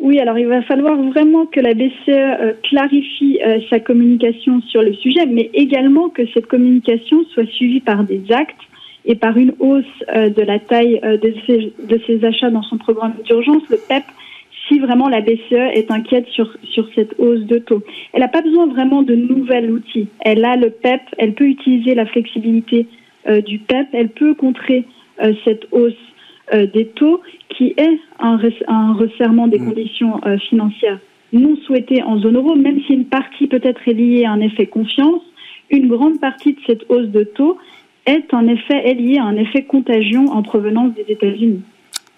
Oui, 0.00 0.20
alors 0.20 0.38
il 0.38 0.46
va 0.46 0.62
falloir 0.62 0.96
vraiment 0.96 1.46
que 1.46 1.60
la 1.60 1.74
BCE 1.74 2.08
euh, 2.08 2.52
clarifie 2.62 3.40
euh, 3.44 3.58
sa 3.68 3.80
communication 3.80 4.60
sur 4.68 4.82
le 4.82 4.94
sujet, 4.94 5.26
mais 5.26 5.50
également 5.54 6.08
que 6.08 6.22
cette 6.32 6.46
communication 6.46 7.24
soit 7.34 7.48
suivie 7.50 7.80
par 7.80 8.04
des 8.04 8.22
actes 8.30 8.56
et 9.04 9.16
par 9.16 9.36
une 9.36 9.54
hausse 9.58 9.84
de 10.14 10.42
la 10.42 10.58
taille 10.58 11.00
de 11.02 11.32
ses, 12.06 12.24
achats 12.24 12.50
dans 12.50 12.62
son 12.62 12.76
programme 12.76 13.14
d'urgence, 13.24 13.62
le 13.70 13.78
PEP, 13.88 14.02
si 14.66 14.80
vraiment 14.80 15.08
la 15.08 15.22
BCE 15.22 15.72
est 15.72 15.90
inquiète 15.90 16.26
sur, 16.28 16.54
sur 16.62 16.86
cette 16.94 17.14
hausse 17.18 17.40
de 17.44 17.56
taux. 17.56 17.82
Elle 18.12 18.20
n'a 18.20 18.28
pas 18.28 18.42
besoin 18.42 18.66
vraiment 18.66 19.00
de 19.00 19.14
nouvel 19.14 19.70
outil. 19.70 20.08
Elle 20.20 20.44
a 20.44 20.56
le 20.56 20.68
PEP, 20.68 21.00
elle 21.16 21.32
peut 21.32 21.46
utiliser 21.46 21.94
la 21.94 22.04
flexibilité 22.04 22.86
du 23.46 23.60
PEP, 23.60 23.86
elle 23.92 24.10
peut 24.10 24.34
contrer 24.34 24.84
cette 25.44 25.66
hausse 25.72 25.94
des 26.66 26.86
taux 26.86 27.20
qui 27.48 27.74
est 27.76 27.98
un, 28.18 28.38
un 28.68 28.92
resserrement 28.94 29.48
des 29.48 29.58
mm. 29.58 29.68
conditions 29.68 30.20
euh, 30.26 30.38
financières 30.38 30.98
non 31.32 31.56
souhaitées 31.66 32.02
en 32.02 32.18
zone 32.18 32.36
euro, 32.36 32.56
même 32.56 32.80
si 32.86 32.94
une 32.94 33.04
partie 33.04 33.46
peut-être 33.46 33.86
est 33.86 33.92
liée 33.92 34.24
à 34.24 34.32
un 34.32 34.40
effet 34.40 34.66
confiance, 34.66 35.22
une 35.70 35.88
grande 35.88 36.20
partie 36.20 36.54
de 36.54 36.60
cette 36.66 36.90
hausse 36.90 37.08
de 37.08 37.24
taux 37.24 37.58
est 38.06 38.32
en 38.32 38.46
effet 38.46 38.88
est 38.88 38.94
liée 38.94 39.18
à 39.18 39.24
un 39.24 39.36
effet 39.36 39.64
contagion 39.64 40.26
en 40.32 40.42
provenance 40.42 40.94
des 40.94 41.04
États-Unis. 41.12 41.62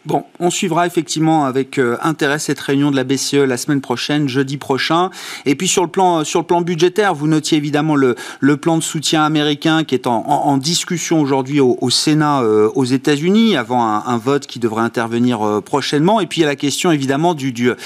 Bon, 0.06 0.24
on 0.38 0.48
suivra 0.48 0.86
effectivement 0.86 1.44
avec 1.44 1.78
euh, 1.78 1.98
intérêt 2.00 2.38
cette 2.38 2.58
réunion 2.58 2.90
de 2.90 2.96
la 2.96 3.04
BCE 3.04 3.34
la 3.34 3.58
semaine 3.58 3.82
prochaine, 3.82 4.30
jeudi 4.30 4.56
prochain. 4.56 5.10
Et 5.44 5.54
puis 5.54 5.68
sur 5.68 5.82
le 5.82 5.90
plan 5.90 6.24
sur 6.24 6.40
le 6.40 6.46
plan 6.46 6.62
budgétaire, 6.62 7.14
vous 7.14 7.26
notiez 7.26 7.58
évidemment 7.58 7.96
le, 7.96 8.16
plan 8.56 8.78
de 8.78 8.82
soutien 8.82 9.22
américain 9.24 9.84
qui 9.84 9.94
est 9.94 10.06
en, 10.06 10.56
discussion 10.56 11.20
aujourd'hui 11.20 11.60
au, 11.60 11.90
Sénat 11.90 12.40
euh, 12.40 12.70
aux 12.74 12.86
États-Unis, 12.86 13.56
avant 13.56 13.82
un, 13.82 14.16
vote 14.16 14.46
qui 14.46 14.58
devrait 14.58 14.82
intervenir 14.82 15.42
euh, 15.42 15.60
prochainement. 15.60 16.20
Et 16.20 16.26
puis 16.26 16.40
il 16.40 16.42
y 16.42 16.46
a 16.46 16.48
la 16.48 16.56
question 16.56 16.90
évidemment 16.92 17.34
du 17.34 17.76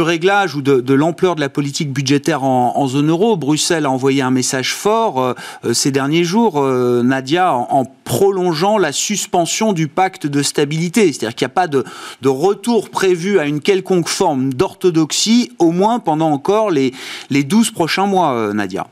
réglage 0.00 0.54
ou 0.54 0.62
de, 0.62 0.94
l'ampleur 0.94 1.34
de 1.34 1.40
la 1.40 1.50
politique 1.50 1.92
budgétaire 1.92 2.44
en, 2.44 2.86
zone 2.88 3.10
euro. 3.10 3.36
Bruxelles 3.36 3.84
a 3.84 3.90
envoyé 3.90 4.22
un 4.22 4.30
message 4.30 4.74
fort 4.74 5.34
ces 5.72 5.90
derniers 5.90 6.24
jours, 6.24 6.62
Nadia, 6.62 7.52
en, 7.54 7.66
en, 7.70 7.84
prolongeant 8.04 8.78
la 8.78 8.92
suspension 8.92 9.72
du 9.72 9.88
pacte 9.88 10.26
de 10.26 10.42
stabilité, 10.42 11.12
c'est-à-dire 11.12 11.41
il 11.42 11.46
n'y 11.46 11.50
a 11.50 11.54
pas 11.54 11.66
de, 11.66 11.82
retour 12.28 12.88
prévu 12.88 13.40
à 13.40 13.46
une 13.46 13.60
quelconque 13.60 14.06
forme 14.06 14.54
d'orthodoxie, 14.54 15.50
au 15.58 15.72
moins 15.72 15.98
pendant 15.98 16.30
encore 16.30 16.70
les, 16.70 16.92
les 17.30 17.42
12 17.42 17.72
prochains 17.72 18.06
mois, 18.06 18.34
euh, 18.34 18.52
Nadia. 18.52 18.86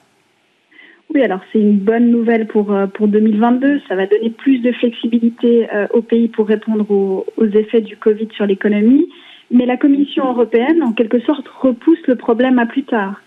Oui, 1.15 1.23
alors 1.23 1.41
c'est 1.53 1.61
une 1.61 1.79
bonne 1.79 2.11
nouvelle 2.11 2.49
pour, 2.49 2.73
euh, 2.73 2.89
pour 2.89 3.07
2022. 3.07 3.83
Ça 3.89 3.95
va 3.95 4.07
donner 4.07 4.31
plus 4.31 4.59
de 4.59 4.73
flexibilité 4.73 5.69
euh, 5.73 5.87
au 5.93 6.03
pays 6.03 6.27
pour 6.27 6.49
répondre 6.49 6.91
aux, 6.91 7.25
aux 7.37 7.47
effets 7.47 7.83
du 7.83 7.97
Covid 7.97 8.29
sur 8.35 8.47
l'économie. 8.47 9.09
Mais 9.53 9.65
la 9.65 9.77
Commission 9.77 10.29
européenne, 10.29 10.83
en 10.83 10.93
quelque 10.93 11.21
sorte, 11.21 11.47
repousse 11.61 12.05
le 12.09 12.17
problème 12.17 12.59
à 12.59 12.67
plus 12.67 12.85
tard. 12.85 13.21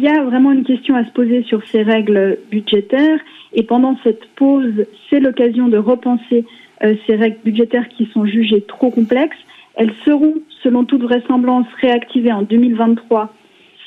Il 0.00 0.04
y 0.04 0.08
a 0.08 0.22
vraiment 0.22 0.50
une 0.50 0.64
question 0.64 0.94
à 0.94 1.04
se 1.04 1.10
poser 1.10 1.42
sur 1.42 1.62
ces 1.68 1.82
règles 1.82 2.38
budgétaires 2.50 3.20
et 3.52 3.64
pendant 3.64 3.98
cette 4.02 4.24
pause, 4.34 4.86
c'est 5.10 5.20
l'occasion 5.20 5.68
de 5.68 5.76
repenser 5.76 6.46
euh, 6.82 6.94
ces 7.06 7.16
règles 7.16 7.36
budgétaires 7.44 7.86
qui 7.90 8.06
sont 8.14 8.24
jugées 8.24 8.62
trop 8.62 8.90
complexes. 8.90 9.36
Elles 9.74 9.92
seront, 10.06 10.36
selon 10.62 10.86
toute 10.86 11.02
vraisemblance, 11.02 11.66
réactivées 11.82 12.32
en 12.32 12.40
2023 12.40 13.34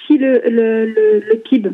si 0.06 0.20
le, 0.20 0.44
le, 0.48 0.86
le, 0.86 1.74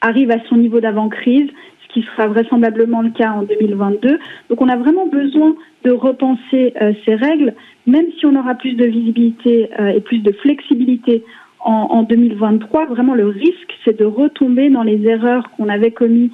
arrive 0.00 0.30
à 0.30 0.42
son 0.48 0.56
niveau 0.56 0.80
d'avant-crise, 0.80 1.50
ce 1.86 1.92
qui 1.92 2.06
sera 2.06 2.28
vraisemblablement 2.28 3.02
le 3.02 3.10
cas 3.10 3.32
en 3.32 3.42
2022. 3.42 4.18
Donc 4.48 4.62
on 4.62 4.70
a 4.70 4.76
vraiment 4.76 5.06
besoin 5.06 5.54
de 5.84 5.90
repenser 5.90 6.72
euh, 6.80 6.94
ces 7.04 7.14
règles, 7.14 7.54
même 7.86 8.06
si 8.18 8.24
on 8.24 8.36
aura 8.36 8.54
plus 8.54 8.72
de 8.72 8.86
visibilité 8.86 9.68
euh, 9.78 9.88
et 9.88 10.00
plus 10.00 10.20
de 10.20 10.32
flexibilité 10.32 11.22
en, 11.66 11.88
en 11.90 12.02
2023. 12.04 12.86
Vraiment, 12.86 13.14
le 13.14 13.26
risque, 13.26 13.74
c'est 13.84 13.98
de 13.98 14.04
retomber 14.04 14.70
dans 14.70 14.84
les 14.84 15.04
erreurs 15.06 15.50
qu'on 15.56 15.68
avait 15.68 15.90
commises 15.90 16.30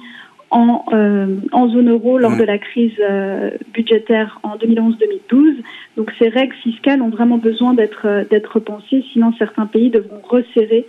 en, 0.51 0.85
euh, 0.93 1.37
en 1.51 1.67
zone 1.67 1.89
euro 1.89 2.19
lors 2.19 2.37
de 2.37 2.43
la 2.43 2.59
crise 2.59 2.93
euh, 2.99 3.49
budgétaire 3.73 4.39
en 4.43 4.55
2011-2012. 4.57 5.55
Donc 5.97 6.11
ces 6.19 6.29
règles 6.29 6.55
fiscales 6.57 7.01
ont 7.01 7.09
vraiment 7.09 7.39
besoin 7.39 7.73
d'être 7.73 8.05
euh, 8.05 8.23
d'être 8.29 8.53
repensées, 8.53 9.03
sinon 9.11 9.33
certains 9.39 9.65
pays 9.65 9.89
devront 9.89 10.21
resserrer 10.23 10.85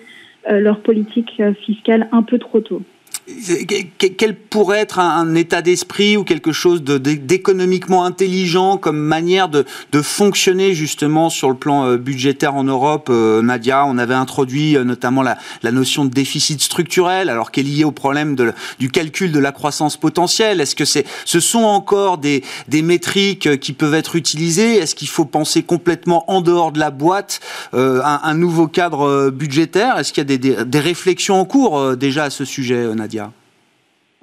leur 0.46 0.80
politique 0.80 1.42
fiscale 1.64 2.06
un 2.12 2.22
peu 2.22 2.38
trop 2.38 2.60
tôt 2.60 2.82
quel 3.26 4.36
pourrait 4.36 4.80
être 4.80 4.98
un, 4.98 5.34
état 5.34 5.62
d'esprit 5.62 6.16
ou 6.16 6.24
quelque 6.24 6.52
chose 6.52 6.82
d'économiquement 6.82 8.04
intelligent 8.04 8.76
comme 8.76 8.98
manière 8.98 9.48
de, 9.48 9.64
fonctionner 10.02 10.74
justement 10.74 11.30
sur 11.30 11.48
le 11.48 11.54
plan 11.54 11.86
euh, 11.86 11.96
budgétaire 11.96 12.54
en 12.54 12.64
Europe 12.64 13.08
euh, 13.10 13.40
Nadia, 13.40 13.86
on 13.86 13.96
avait 13.96 14.14
introduit 14.14 14.76
euh, 14.76 14.84
notamment 14.84 15.22
la, 15.22 15.38
notion 15.72 16.04
de 16.04 16.10
déficit 16.10 16.60
structurel, 16.60 17.30
alors 17.30 17.50
qu'elle 17.50 17.66
est 17.66 17.70
liée 17.70 17.84
au 17.84 17.90
problème 17.90 18.36
du 18.78 18.90
calcul 18.90 19.32
de 19.32 19.38
la 19.38 19.50
croissance 19.50 19.96
potentielle. 19.96 20.60
Est-ce 20.60 20.74
que 20.74 20.84
c'est, 20.84 21.06
ce 21.24 21.40
sont 21.40 21.64
encore 21.64 22.18
des, 22.18 22.42
métriques 22.70 23.58
qui 23.60 23.72
peuvent 23.72 23.94
être 23.94 24.16
utilisées? 24.16 24.76
Est-ce 24.76 24.94
qu'il 24.94 25.08
faut 25.08 25.24
penser 25.24 25.62
complètement 25.62 26.30
en 26.30 26.42
dehors 26.42 26.70
de 26.70 26.78
la 26.78 26.90
boîte 26.90 27.40
un, 27.72 28.34
nouveau 28.34 28.68
cadre 28.68 29.30
budgétaire? 29.30 29.98
Est-ce 29.98 30.12
qu'il 30.12 30.30
y 30.30 30.34
a 30.34 30.64
des 30.64 30.80
réflexions 30.80 31.40
en 31.40 31.44
cours 31.44 31.96
déjà 31.96 32.24
à 32.24 32.30
ce 32.30 32.44
sujet, 32.44 32.94
Nadia? 32.94 33.23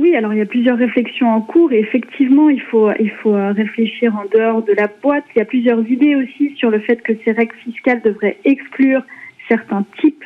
Oui, 0.02 0.16
alors 0.16 0.34
il 0.34 0.40
y 0.40 0.42
a 0.42 0.48
plusieurs 0.48 0.80
réflexions 0.80 1.30
en 1.30 1.42
cours 1.42 1.72
et 1.72 1.80
effectivement, 1.80 2.50
il 2.50 2.60
faut, 2.60 2.90
il 3.00 3.12
faut 3.22 3.36
euh, 3.36 3.52
réfléchir 3.52 4.16
en 4.16 4.26
dehors 4.36 4.64
de 4.64 4.74
la 4.74 4.88
boîte. 4.88 5.26
Il 5.36 5.40
y 5.40 5.42
a 5.44 5.46
plusieurs 5.46 5.88
idées 5.88 6.16
aussi 6.16 6.56
sur 6.56 6.72
le 6.72 6.80
fait 6.80 7.04
que 7.04 7.14
ces 7.24 7.32
règles 7.32 7.56
fiscales 7.64 8.02
devraient 8.02 8.40
exclure 8.44 9.04
certains 9.48 9.86
types 10.00 10.24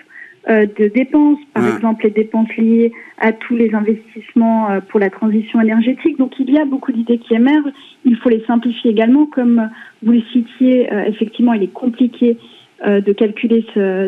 euh, 0.47 0.65
de 0.79 0.87
dépenses, 0.87 1.39
par 1.53 1.67
exemple 1.75 2.05
les 2.05 2.11
dépenses 2.11 2.55
liées 2.55 2.93
à 3.17 3.33
tous 3.33 3.57
les 3.57 3.73
investissements 3.73 4.71
euh, 4.71 4.79
pour 4.79 5.01
la 5.01 5.09
transition 5.09 5.59
énergétique. 5.59 6.17
Donc 6.19 6.39
il 6.39 6.51
y 6.51 6.57
a 6.57 6.63
beaucoup 6.63 6.93
d'idées 6.93 7.17
qui 7.17 7.33
émergent. 7.33 7.73
Il 8.05 8.15
faut 8.15 8.29
les 8.29 8.45
simplifier 8.45 8.91
également, 8.91 9.25
comme 9.25 9.69
vous 10.03 10.13
le 10.13 10.21
citiez. 10.31 10.87
effectivement, 11.05 11.51
il 11.51 11.63
est 11.63 11.73
compliqué 11.73 12.37
de 12.85 13.11
calculer 13.13 13.65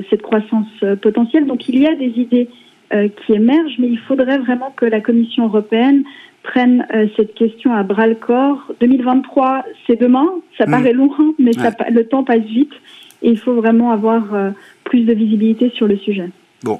cette 0.09 0.21
croissance 0.21 0.67
potentielle. 1.01 1.45
Donc 1.45 1.67
il 1.67 1.79
y 1.79 1.88
a 1.88 1.95
des 1.95 2.13
idées 2.15 2.47
qui 2.91 3.34
émergent, 3.34 3.75
mais 3.79 3.88
il 3.88 4.00
faudrait 4.00 4.38
vraiment 4.38 4.72
que 4.75 4.86
la 4.86 5.01
Commission 5.01 5.46
européenne 5.46 6.03
prenne 6.48 6.88
euh, 6.94 7.08
cette 7.15 7.34
question 7.36 7.74
à 7.74 7.84
bras 7.84 8.08
le 8.08 8.15
corps. 8.15 8.72
2023, 8.79 9.65
c'est 9.86 10.00
demain, 10.00 10.27
ça 10.58 10.65
mm. 10.65 10.72
paraît 10.72 10.94
loin, 10.94 11.34
mais 11.39 11.53
ça, 11.53 11.72
le 11.89 12.03
temps 12.06 12.24
passe 12.24 12.44
vite 12.44 12.74
et 13.22 13.29
il 13.29 13.38
faut 13.38 13.53
vraiment 13.53 13.91
avoir 13.91 14.34
euh, 14.34 14.51
plus 14.84 15.01
de 15.01 15.13
visibilité 15.13 15.72
sur 15.75 15.88
le 15.88 15.98
sujet. 15.98 16.29
Bon, 16.63 16.79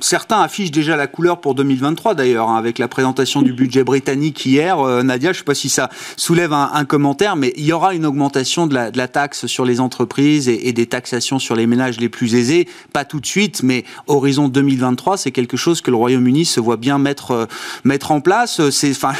Certains 0.00 0.40
affichent 0.40 0.72
déjà 0.72 0.96
la 0.96 1.06
couleur 1.06 1.40
pour 1.40 1.54
2023 1.54 2.14
d'ailleurs, 2.14 2.48
hein, 2.48 2.56
avec 2.56 2.78
la 2.80 2.88
présentation 2.88 3.42
du 3.42 3.52
budget 3.52 3.84
britannique 3.84 4.44
hier. 4.44 4.80
Euh, 4.80 5.04
Nadia, 5.04 5.32
je 5.32 5.36
ne 5.36 5.38
sais 5.38 5.44
pas 5.44 5.54
si 5.54 5.68
ça 5.68 5.88
soulève 6.16 6.52
un, 6.52 6.84
commentaire, 6.84 7.36
mais 7.36 7.52
il 7.56 7.64
y 7.64 7.72
aura 7.72 7.94
une 7.94 8.04
augmentation 8.04 8.66
de 8.66 8.74
la, 8.74 9.08
taxe 9.08 9.46
sur 9.46 9.64
les 9.64 9.78
entreprises 9.78 10.48
et, 10.48 10.72
des 10.72 10.86
taxations 10.86 11.38
sur 11.38 11.54
les 11.54 11.68
ménages 11.68 12.00
les 12.00 12.08
plus 12.08 12.34
aisés. 12.34 12.68
Pas 12.92 13.04
tout 13.04 13.20
de 13.20 13.26
suite, 13.26 13.62
mais 13.62 13.84
horizon 14.08 14.48
2023, 14.48 15.16
c'est 15.16 15.30
quelque 15.30 15.56
chose 15.56 15.80
que 15.80 15.92
le 15.92 15.96
Royaume-Uni 15.96 16.44
se 16.44 16.58
voit 16.58 16.76
bien 16.76 16.98
mettre, 16.98 17.30
euh, 17.30 17.46
mettre 17.84 18.10
en 18.10 18.20
place. 18.20 18.68
C'est 18.70 18.90
enfin, 18.90 19.12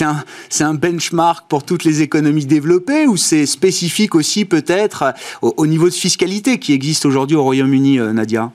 un, 0.00 0.24
un 0.60 0.74
benchmark 0.74 1.46
pour 1.48 1.64
toutes 1.64 1.84
les 1.84 2.00
économies 2.00 2.46
développées 2.46 3.06
ou 3.06 3.18
c'est 3.18 3.44
spécifique 3.44 4.14
aussi 4.14 4.46
peut-être 4.46 5.12
au, 5.42 5.52
au 5.58 5.66
niveau 5.66 5.90
de 5.90 5.94
fiscalité 5.94 6.58
qui 6.58 6.72
existe 6.72 7.04
aujourd'hui 7.04 7.36
au 7.36 7.42
Royaume-Uni, 7.42 7.98
euh, 7.98 8.14
Nadia? 8.14 8.50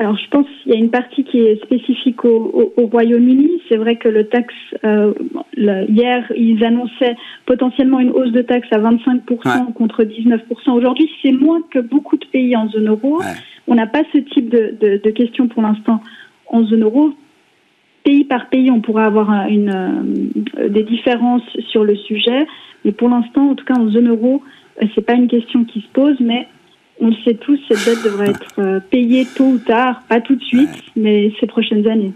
Alors, 0.00 0.16
je 0.16 0.28
pense 0.30 0.46
qu'il 0.62 0.72
y 0.72 0.76
a 0.76 0.78
une 0.78 0.92
partie 0.92 1.24
qui 1.24 1.40
est 1.40 1.60
spécifique 1.64 2.24
au, 2.24 2.72
au, 2.76 2.86
Royaume-Uni. 2.86 3.60
C'est 3.68 3.76
vrai 3.76 3.96
que 3.96 4.08
le 4.08 4.28
taxe, 4.28 4.54
euh, 4.84 5.12
hier, 5.56 6.24
ils 6.36 6.64
annonçaient 6.64 7.16
potentiellement 7.46 7.98
une 7.98 8.10
hausse 8.10 8.30
de 8.30 8.42
taxe 8.42 8.68
à 8.70 8.78
25% 8.78 9.72
contre 9.72 10.04
19%. 10.04 10.70
Aujourd'hui, 10.70 11.10
c'est 11.20 11.32
moins 11.32 11.62
que 11.72 11.80
beaucoup 11.80 12.16
de 12.16 12.24
pays 12.26 12.54
en 12.54 12.68
zone 12.68 12.88
euro. 12.88 13.20
On 13.66 13.74
n'a 13.74 13.88
pas 13.88 14.02
ce 14.12 14.18
type 14.18 14.48
de, 14.50 14.76
de, 14.80 15.00
de 15.02 15.10
questions 15.10 15.48
pour 15.48 15.62
l'instant 15.62 16.00
en 16.46 16.62
zone 16.62 16.84
euro. 16.84 17.12
pays 18.04 18.22
par 18.22 18.50
pays, 18.50 18.70
on 18.70 18.80
pourra 18.80 19.02
avoir 19.02 19.48
une, 19.48 20.32
des 20.68 20.84
différences 20.84 21.42
sur 21.70 21.82
le 21.82 21.96
sujet. 21.96 22.46
Mais 22.84 22.92
pour 22.92 23.08
l'instant, 23.08 23.50
en 23.50 23.56
tout 23.56 23.64
cas 23.64 23.74
en 23.74 23.90
zone 23.90 24.10
euro, 24.10 24.44
c'est 24.94 25.04
pas 25.04 25.14
une 25.14 25.26
question 25.26 25.64
qui 25.64 25.80
se 25.80 25.88
pose, 25.88 26.20
mais 26.20 26.46
on 27.00 27.08
le 27.08 27.16
sait 27.24 27.34
tous, 27.34 27.58
cette 27.68 27.84
dette 27.84 28.04
devrait 28.04 28.30
être 28.30 28.80
payée 28.90 29.26
tôt 29.26 29.44
ou 29.44 29.58
tard, 29.58 30.02
pas 30.08 30.20
tout 30.20 30.34
de 30.34 30.44
suite, 30.44 30.70
mais 30.96 31.32
ces 31.40 31.46
prochaines 31.46 31.86
années. 31.86 32.12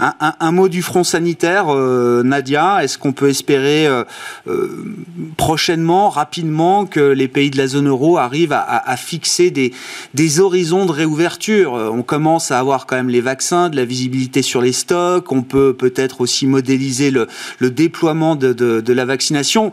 Un, 0.00 0.52
mot 0.52 0.68
du 0.68 0.80
front 0.80 1.02
sanitaire, 1.02 1.74
euh, 1.74 2.22
Nadia. 2.22 2.84
Est-ce 2.84 2.98
qu'on 2.98 3.12
peut 3.12 3.28
espérer 3.28 3.84
euh, 3.84 4.04
euh, 4.46 4.94
prochainement, 5.36 6.08
rapidement, 6.08 6.86
que 6.86 7.00
les 7.00 7.26
pays 7.26 7.50
de 7.50 7.56
la 7.56 7.66
zone 7.66 7.88
euro 7.88 8.16
arrivent 8.16 8.52
à, 8.52 8.96
fixer 8.96 9.50
des, 9.50 10.40
horizons 10.40 10.86
de 10.86 10.92
réouverture? 10.92 11.72
On 11.72 12.02
commence 12.02 12.52
à 12.52 12.60
avoir 12.60 12.86
quand 12.86 12.94
même 12.94 13.08
les 13.08 13.20
vaccins, 13.20 13.70
de 13.70 13.76
la 13.76 13.84
visibilité 13.84 14.42
sur 14.42 14.60
les 14.60 14.70
stocks. 14.70 15.32
On 15.32 15.42
peut 15.42 15.74
peut-être 15.74 16.20
aussi 16.20 16.46
modéliser 16.46 17.10
le, 17.10 17.26
déploiement 17.60 18.36
de, 18.36 18.92
la 18.92 19.04
vaccination. 19.04 19.72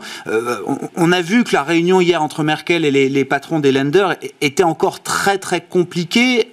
On, 0.96 1.12
a 1.12 1.20
vu 1.20 1.44
que 1.44 1.52
la 1.52 1.62
réunion 1.62 2.00
hier 2.00 2.20
entre 2.20 2.42
Merkel 2.42 2.84
et 2.84 2.90
les, 2.90 3.08
les 3.08 3.24
patrons 3.24 3.60
des 3.60 3.70
lenders 3.70 4.16
était 4.40 4.64
encore 4.64 5.04
très 5.04 5.38
très 5.38 5.60
compliquée. 5.60 6.48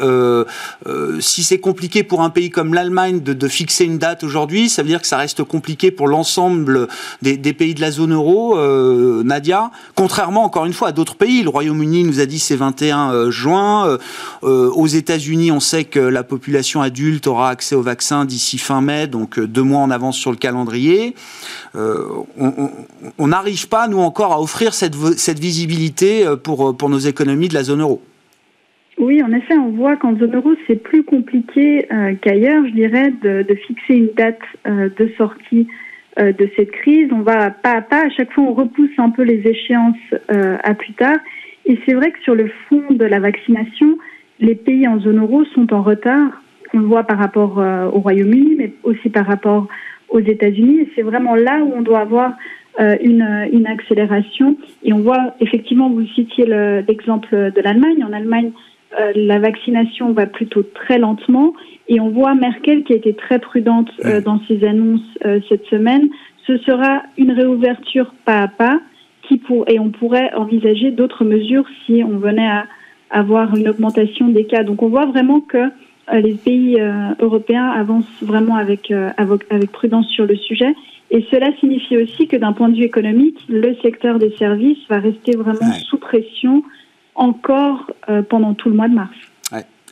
si 1.20 1.44
c'est 1.44 1.60
compliqué 1.60 2.04
pour 2.04 2.22
un 2.22 2.30
pays 2.30 2.52
comme 2.52 2.76
l'Allemagne 2.76 3.22
de, 3.22 3.34
de 3.34 3.48
fixer 3.48 3.63
une 3.82 3.98
date 3.98 4.24
aujourd'hui, 4.24 4.70
ça 4.70 4.82
veut 4.82 4.88
dire 4.88 5.02
que 5.02 5.08
ça 5.08 5.18
reste 5.18 5.44
compliqué 5.44 5.92
pour 5.92 6.08
l'ensemble 6.08 6.88
des, 7.22 7.38
pays 7.54 7.74
de 7.74 7.82
la 7.82 7.92
zone 7.92 8.14
euro, 8.14 8.58
euh, 8.58 9.24
Nadia. 9.24 9.72
Contrairement, 9.96 10.44
encore 10.44 10.66
une 10.66 10.74
fois, 10.74 10.90
à 10.90 10.92
d'autres 10.92 11.16
pays. 11.16 11.44
Le 11.44 11.50
Royaume-Uni 11.50 12.04
nous 12.04 12.20
a 12.20 12.26
dit 12.26 12.40
c'est 12.40 12.56
21 12.56 13.12
euh, 13.12 13.32
juin. 13.32 13.98
Euh, 14.44 14.70
aux 14.72 14.88
États-Unis, 14.88 15.52
on 15.52 15.60
sait 15.60 15.84
que 15.84 16.00
la 16.00 16.24
population 16.24 16.82
adulte 16.82 17.28
aura 17.28 17.50
accès 17.50 17.76
au 17.76 17.82
vaccin 17.82 18.26
d'ici 18.26 18.58
fin 18.58 18.82
mai, 18.82 19.08
donc 19.08 19.40
deux 19.40 19.64
mois 19.64 19.82
en 19.82 19.92
avance 19.92 20.18
sur 20.18 20.32
le 20.32 20.38
calendrier. 20.38 21.16
on 21.76 23.28
n'arrive 23.28 23.68
pas, 23.68 23.88
nous 23.88 24.00
encore, 24.00 24.34
à 24.34 24.42
offrir 24.42 24.74
cette, 24.74 24.96
visibilité 25.40 26.26
pour 26.44 26.90
nos 26.90 27.00
économies 27.00 27.48
de 27.48 27.54
la 27.54 27.64
zone 27.64 27.82
euro. 27.82 28.02
Oui, 29.04 29.22
en 29.22 29.34
effet, 29.34 29.58
on 29.58 29.72
voit 29.72 29.98
qu'en 29.98 30.16
zone 30.18 30.34
euro, 30.34 30.54
c'est 30.66 30.82
plus 30.82 31.04
compliqué 31.04 31.86
euh, 31.92 32.14
qu'ailleurs, 32.22 32.66
je 32.66 32.72
dirais, 32.72 33.12
de, 33.22 33.54
fixer 33.68 33.96
une 33.96 34.10
date 34.16 34.40
euh, 34.66 34.88
de 34.98 35.12
sortie 35.18 35.68
euh, 36.20 36.32
de 36.32 36.50
cette 36.56 36.72
crise. 36.72 37.10
On 37.12 37.20
va 37.20 37.52
pas 37.52 37.72
à 37.72 37.82
pas, 37.82 38.06
à 38.06 38.10
chaque 38.12 38.32
fois, 38.32 38.46
on 38.46 38.54
repousse 38.54 38.98
un 38.98 39.10
peu 39.10 39.24
les 39.24 39.46
échéances 39.46 39.98
à 40.30 40.74
plus 40.74 40.94
tard. 40.94 41.18
Et 41.66 41.78
c'est 41.86 41.94
vrai 41.96 42.12
que 42.12 42.22
sur 42.22 42.34
le 42.34 42.50
fond 42.70 42.84
de 42.92 43.04
la 43.04 43.20
vaccination, 43.20 43.98
les 44.40 44.56
pays 44.56 44.88
en 44.88 45.00
zone 45.00 45.20
euro 45.20 45.44
sont 45.54 45.74
en 45.74 45.82
retard. 45.82 46.42
On 46.74 46.80
le 46.80 46.86
voit 46.86 47.04
par 47.04 47.18
rapport 47.18 47.58
au 47.58 48.00
Royaume-Uni, 48.00 48.56
mais 48.58 48.72
aussi 48.84 49.10
par 49.10 49.26
rapport 49.26 49.68
aux 50.08 50.22
États-Unis. 50.22 50.80
Et 50.80 50.90
c'est 50.96 51.02
vraiment 51.02 51.36
là 51.36 51.60
où 51.62 51.74
on 51.76 51.82
doit 51.82 52.00
avoir 52.00 52.36
une, 52.80 53.48
une, 53.52 53.68
accélération. 53.68 54.58
Et 54.84 54.94
on 54.94 55.00
voit 55.00 55.36
effectivement, 55.40 55.90
vous 55.90 56.08
citiez 56.08 56.46
l'exemple 56.46 57.52
de 57.52 57.62
l'Allemagne. 57.62 58.04
En 58.04 58.14
Allemagne, 58.14 58.52
euh, 59.00 59.12
la 59.16 59.40
vaccination 59.40 60.12
va 60.14 60.26
plutôt 60.26 60.64
très 60.64 61.00
lentement 61.00 61.54
et 61.88 62.00
on 62.00 62.10
voit 62.10 62.36
Merkel 62.36 62.84
qui 62.84 62.94
a 62.94 62.96
été 62.96 63.14
très 63.14 63.40
prudente 63.40 63.90
euh, 64.06 64.22
dans 64.22 64.40
ses 64.48 64.64
annonces 64.66 65.02
euh, 65.26 65.40
cette 65.50 65.66
semaine. 65.66 66.10
Ce 66.46 66.58
sera 66.60 67.04
une 67.18 67.32
réouverture 67.32 68.14
pas 68.26 68.42
à 68.42 68.48
pas 68.48 68.80
qui 69.28 69.38
pour, 69.38 69.68
et 69.70 69.80
on 69.80 69.90
pourrait 69.90 70.34
envisager 70.36 70.92
d'autres 70.92 71.24
mesures 71.24 71.66
si 71.86 72.04
on 72.04 72.18
venait 72.18 72.48
à 72.48 72.66
avoir 73.10 73.56
une 73.56 73.70
augmentation 73.70 74.28
des 74.28 74.46
cas. 74.46 74.64
Donc 74.64 74.84
on 74.84 74.90
voit 74.90 75.06
vraiment 75.06 75.40
que 75.40 75.70
les 76.12 76.34
pays 76.34 76.78
européens 77.20 77.70
avancent 77.70 78.22
vraiment 78.22 78.58
avec, 78.58 78.92
avec 78.92 79.72
prudence 79.72 80.08
sur 80.10 80.26
le 80.26 80.36
sujet. 80.36 80.76
Et 81.12 81.26
cela 81.32 81.56
signifie 81.62 81.96
aussi 81.96 82.28
que 82.28 82.36
d'un 82.36 82.52
point 82.52 82.68
de 82.68 82.76
vue 82.76 82.84
économique, 82.84 83.38
le 83.48 83.76
secteur 83.82 84.20
des 84.20 84.32
services 84.32 84.80
va 84.90 85.00
rester 85.00 85.38
vraiment 85.38 85.72
sous 85.72 85.98
pression 85.98 86.64
encore 87.16 87.92
euh, 88.10 88.22
pendant 88.22 88.54
tout 88.54 88.70
le 88.70 88.76
mois 88.76 88.88
de 88.88 88.96
mars. 88.96 89.16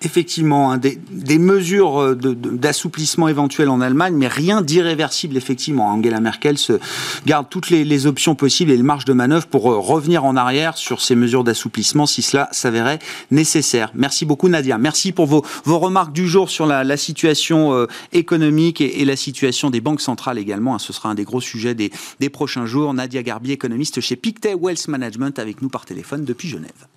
Effectivement, 0.03 0.71
hein, 0.71 0.79
des, 0.79 1.37
mesures 1.37 2.01
euh, 2.01 2.15
d'assouplissement 2.15 3.27
éventuelles 3.27 3.69
en 3.69 3.81
Allemagne, 3.81 4.15
mais 4.15 4.27
rien 4.27 4.63
d'irréversible, 4.63 5.37
effectivement. 5.37 5.89
Angela 5.89 6.19
Merkel 6.19 6.57
se 6.57 6.79
garde 7.27 7.49
toutes 7.51 7.69
les, 7.69 8.07
options 8.07 8.33
possibles 8.33 8.71
et 8.71 8.77
les 8.77 8.81
marges 8.81 9.05
de 9.05 9.13
manœuvre 9.13 9.45
pour 9.45 9.71
euh, 9.71 9.77
revenir 9.77 10.25
en 10.25 10.35
arrière 10.35 10.75
sur 10.75 11.01
ces 11.01 11.13
mesures 11.13 11.43
d'assouplissement 11.43 12.07
si 12.07 12.23
cela 12.23 12.49
s'avérait 12.51 12.97
nécessaire. 13.29 13.91
Merci 13.93 14.25
beaucoup, 14.25 14.49
Nadia. 14.49 14.79
Merci 14.79 15.11
pour 15.11 15.27
vos, 15.27 15.43
remarques 15.67 16.13
du 16.13 16.27
jour 16.27 16.49
sur 16.49 16.65
la, 16.65 16.97
situation 16.97 17.87
économique 18.11 18.81
et, 18.81 19.05
la 19.05 19.15
situation 19.15 19.69
des 19.69 19.81
banques 19.81 20.01
centrales 20.01 20.39
également. 20.39 20.73
Hein. 20.73 20.79
ce 20.79 20.93
sera 20.93 21.09
un 21.09 21.15
des 21.15 21.25
gros 21.25 21.41
sujets 21.41 21.75
des, 21.75 21.91
des 22.19 22.29
prochains 22.29 22.65
jours. 22.65 22.91
Nadia 22.95 23.21
Garbier, 23.21 23.53
économiste 23.53 24.01
chez 24.01 24.15
Pictet 24.15 24.55
Wealth 24.55 24.87
Management, 24.87 25.37
avec 25.37 25.61
nous 25.61 25.69
par 25.69 25.85
téléphone 25.85 26.25
depuis 26.25 26.47
Genève. 26.47 26.87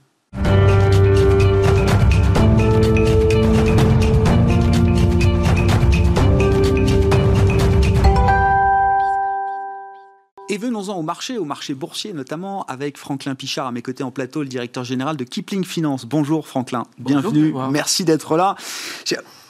Et 10.55 10.57
venons-en 10.57 10.97
au 10.97 11.03
marché, 11.03 11.37
au 11.37 11.45
marché 11.45 11.75
boursier 11.75 12.13
notamment, 12.13 12.63
avec 12.67 12.97
Franklin 12.97 13.35
Pichard 13.35 13.67
à 13.67 13.73
mes 13.73 13.83
côtés 13.83 14.05
en 14.05 14.13
plateau, 14.13 14.41
le 14.41 14.49
directeur 14.49 14.85
général 14.85 15.17
de 15.17 15.25
Kipling 15.25 15.65
Finance. 15.65 16.05
Bonjour 16.05 16.47
Franklin, 16.47 16.85
bienvenue, 16.97 17.53
merci 17.73 18.05
d'être 18.05 18.37
là. 18.37 18.55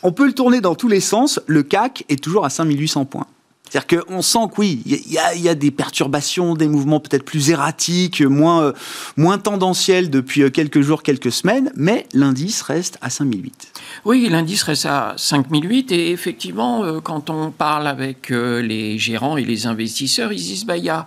On 0.02 0.12
peut 0.12 0.24
le 0.24 0.32
tourner 0.32 0.62
dans 0.62 0.74
tous 0.74 0.88
les 0.88 1.00
sens, 1.00 1.42
le 1.46 1.62
CAC 1.62 2.06
est 2.08 2.24
toujours 2.24 2.46
à 2.46 2.48
5800 2.48 3.04
points. 3.04 3.26
C'est-à-dire 3.68 4.04
qu'on 4.04 4.22
sent 4.22 4.46
que 4.52 4.60
oui, 4.60 4.82
il 4.86 5.42
y, 5.42 5.48
a 5.48 5.54
des 5.54 5.70
perturbations, 5.70 6.54
des 6.54 6.68
mouvements 6.68 7.00
peut-être 7.00 7.24
plus 7.24 7.50
erratiques, 7.50 8.20
moins, 8.20 8.62
euh, 8.62 8.72
moins 9.16 9.38
tendanciels 9.38 10.10
depuis 10.10 10.42
euh, 10.42 10.50
quelques 10.50 10.80
jours, 10.80 11.02
quelques 11.02 11.32
semaines, 11.32 11.72
mais 11.74 12.06
l'indice 12.12 12.62
reste 12.62 12.98
à 13.00 13.10
5008. 13.10 13.72
Oui, 14.04 14.28
l'indice 14.30 14.62
reste 14.62 14.86
à 14.86 15.14
5008 15.16 15.90
et 15.92 16.12
effectivement, 16.12 16.84
euh, 16.84 17.00
quand 17.00 17.30
on 17.30 17.50
parle 17.50 17.88
avec 17.88 18.28
les 18.30 18.98
gérants 18.98 19.36
et 19.36 19.44
les 19.44 19.66
investisseurs, 19.66 20.32
ils 20.32 20.36
disent, 20.36 20.66
bah, 20.66 20.76
il 20.76 20.84
y 20.84 20.90
a, 20.90 21.06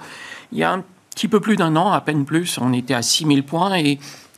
y 0.51 0.63
a 0.63 0.73
un 0.73 0.83
petit 1.15 1.27
peu 1.27 1.39
plus 1.39 1.55
d'un 1.55 1.75
an, 1.75 1.91
à 1.91 2.01
peine 2.01 2.25
plus, 2.25 2.57
on 2.59 2.73
était 2.73 2.95
à 2.95 3.01
6000 3.01 3.43
points 3.43 3.75
et 3.77 3.97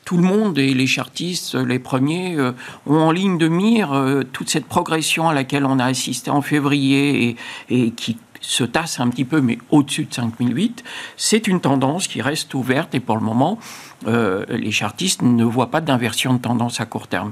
tout 0.10 0.18
le 0.18 0.24
monde 0.24 0.58
et 0.58 0.74
les 0.74 0.88
chartistes, 0.88 1.54
les 1.54 1.78
premiers, 1.78 2.36
euh, 2.36 2.54
ont 2.88 2.98
en 2.98 3.12
ligne 3.12 3.38
de 3.38 3.48
mire 3.48 3.94
euh, 3.94 4.24
toute 4.24 4.50
cette 4.50 4.66
progression 4.66 5.30
à 5.30 5.36
laquelle 5.36 5.66
on 5.66 5.78
a 5.78 5.86
assisté 5.86 6.32
en 6.32 6.42
février 6.42 7.38
et, 7.70 7.92
qui 7.92 8.18
se 8.42 8.64
tasse 8.64 9.00
un 9.00 9.10
petit 9.10 9.24
peu, 9.24 9.40
mais 9.40 9.60
au-dessus 9.70 10.06
de 10.06 10.14
5008. 10.16 10.84
C'est 11.16 11.46
une 11.46 11.62
tendance 11.62 12.08
qui 12.08 12.24
reste 12.24 12.56
ouverte 12.56 12.96
et 12.96 13.00
pour 13.00 13.18
le 13.18 13.22
moment, 13.22 13.60
euh, 14.08 14.48
les 14.50 14.72
chartistes 14.72 15.22
ne 15.22 15.44
voient 15.44 15.70
pas 15.70 15.80
d'inversion 15.80 16.34
de 16.34 16.40
tendance 16.40 16.82
à 16.82 16.88
court 16.88 17.08
terme. 17.08 17.32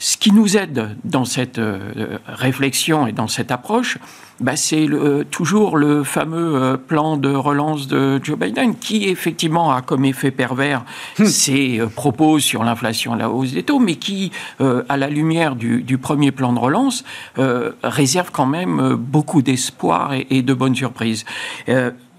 Ce 0.00 0.16
qui 0.16 0.32
nous 0.32 0.56
aide 0.56 0.96
dans 1.04 1.24
cette 1.24 1.60
réflexion 2.26 3.06
et 3.06 3.12
dans 3.12 3.28
cette 3.28 3.52
approche, 3.52 3.98
bah, 4.40 4.56
c'est 4.56 4.88
toujours 5.30 5.76
le 5.76 6.02
fameux 6.02 6.56
euh, 6.56 6.76
plan 6.78 7.18
de 7.18 7.28
relance 7.28 7.88
de 7.88 8.18
Joe 8.22 8.38
Biden 8.38 8.74
qui 8.74 9.06
effectivement 9.06 9.70
a 9.70 9.82
comme 9.82 10.06
effet 10.06 10.30
pervers 10.30 10.82
hmm. 11.18 11.26
ses 11.26 11.80
euh, 11.80 11.86
propos 11.88 12.38
sur 12.38 12.64
l'inflation 12.64 13.14
et 13.14 13.18
la 13.18 13.28
hausse 13.28 13.52
des 13.52 13.62
taux, 13.62 13.78
mais 13.78 13.96
qui, 13.96 14.32
euh, 14.62 14.82
à 14.88 14.96
la 14.96 15.08
lumière 15.08 15.56
du, 15.56 15.98
premier 15.98 16.32
plan 16.32 16.54
de 16.54 16.58
relance, 16.58 17.04
réserve 17.82 18.30
quand 18.32 18.46
même 18.46 18.94
beaucoup 18.94 19.42
d'espoir 19.42 20.14
et, 20.14 20.42
de 20.42 20.54
bonnes 20.54 20.74
surprises 20.74 21.26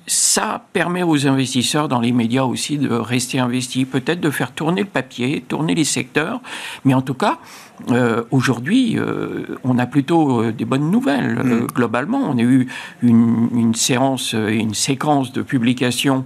ça 0.08 0.66
permet 0.74 1.04
aux 1.04 1.26
investisseurs 1.28 1.88
dans 1.88 2.02
les 2.02 2.12
médias 2.12 2.44
aussi 2.44 2.78
de 2.78 2.94
rester 2.94 3.40
investis, 3.40 3.86
peut-être 3.86 4.20
de 4.20 4.30
faire 4.30 4.52
tourner 4.52 4.82
le 4.82 4.88
papier, 4.88 5.44
tourner 5.48 5.74
les 5.74 5.86
secteurs, 5.86 6.42
mais 6.84 6.94
en 6.94 7.02
tout 7.02 7.14
cas, 7.14 7.38
euh, 7.90 8.24
aujourd'hui, 8.32 8.98
euh, 8.98 9.58
on 9.64 9.78
a 9.78 9.86
plutôt 9.86 10.42
euh, 10.42 10.52
des 10.52 10.66
bonnes 10.66 10.92
nouvelles. 10.92 11.40
Mm. 11.44 11.68
globalement, 11.74 12.20
on 12.20 12.38
a 12.38 12.42
eu 12.42 12.68
une, 13.02 13.74
séance 13.76 14.34
et 14.34 14.56
une 14.56 14.74
séquence 14.74 15.32
de 15.32 15.42
publications 15.42 16.26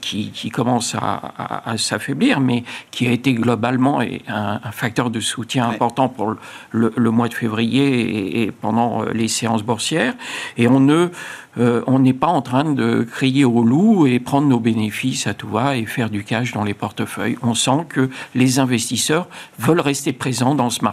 qui, 0.00 0.30
qui, 0.30 0.50
commence 0.50 0.94
à, 0.94 1.76
s'affaiblir, 1.76 2.40
mais 2.40 2.64
qui 2.90 3.06
a 3.06 3.12
été 3.12 3.34
globalement 3.34 4.00
un, 4.28 4.72
facteur 4.72 5.10
de 5.10 5.20
soutien 5.20 5.68
important 5.68 6.08
pour 6.08 6.34
le, 6.70 7.10
mois 7.10 7.28
de 7.28 7.34
février 7.34 8.42
et, 8.42 8.50
pendant 8.50 9.02
les 9.04 9.28
séances 9.28 9.62
boursières. 9.62 10.14
Et 10.56 10.66
on 10.66 10.80
ne 10.80 11.08
on 11.56 11.98
n'est 11.98 12.12
pas 12.12 12.28
en 12.28 12.40
train 12.40 12.64
de 12.64 13.02
crier 13.02 13.44
au 13.44 13.64
loup 13.64 14.06
et 14.06 14.20
prendre 14.20 14.46
nos 14.46 14.60
bénéfices 14.60 15.26
à 15.26 15.34
tout 15.34 15.48
va 15.48 15.76
et 15.76 15.86
faire 15.86 16.08
du 16.08 16.22
cash 16.22 16.52
dans 16.52 16.62
les 16.62 16.74
portefeuilles. 16.74 17.36
On 17.42 17.54
sent 17.54 17.86
que 17.88 18.10
les 18.34 18.60
investisseurs 18.60 19.26
veulent 19.58 19.80
rester 19.80 20.12
présents 20.12 20.54
dans 20.54 20.70
ce 20.70 20.84
marché. 20.84 20.87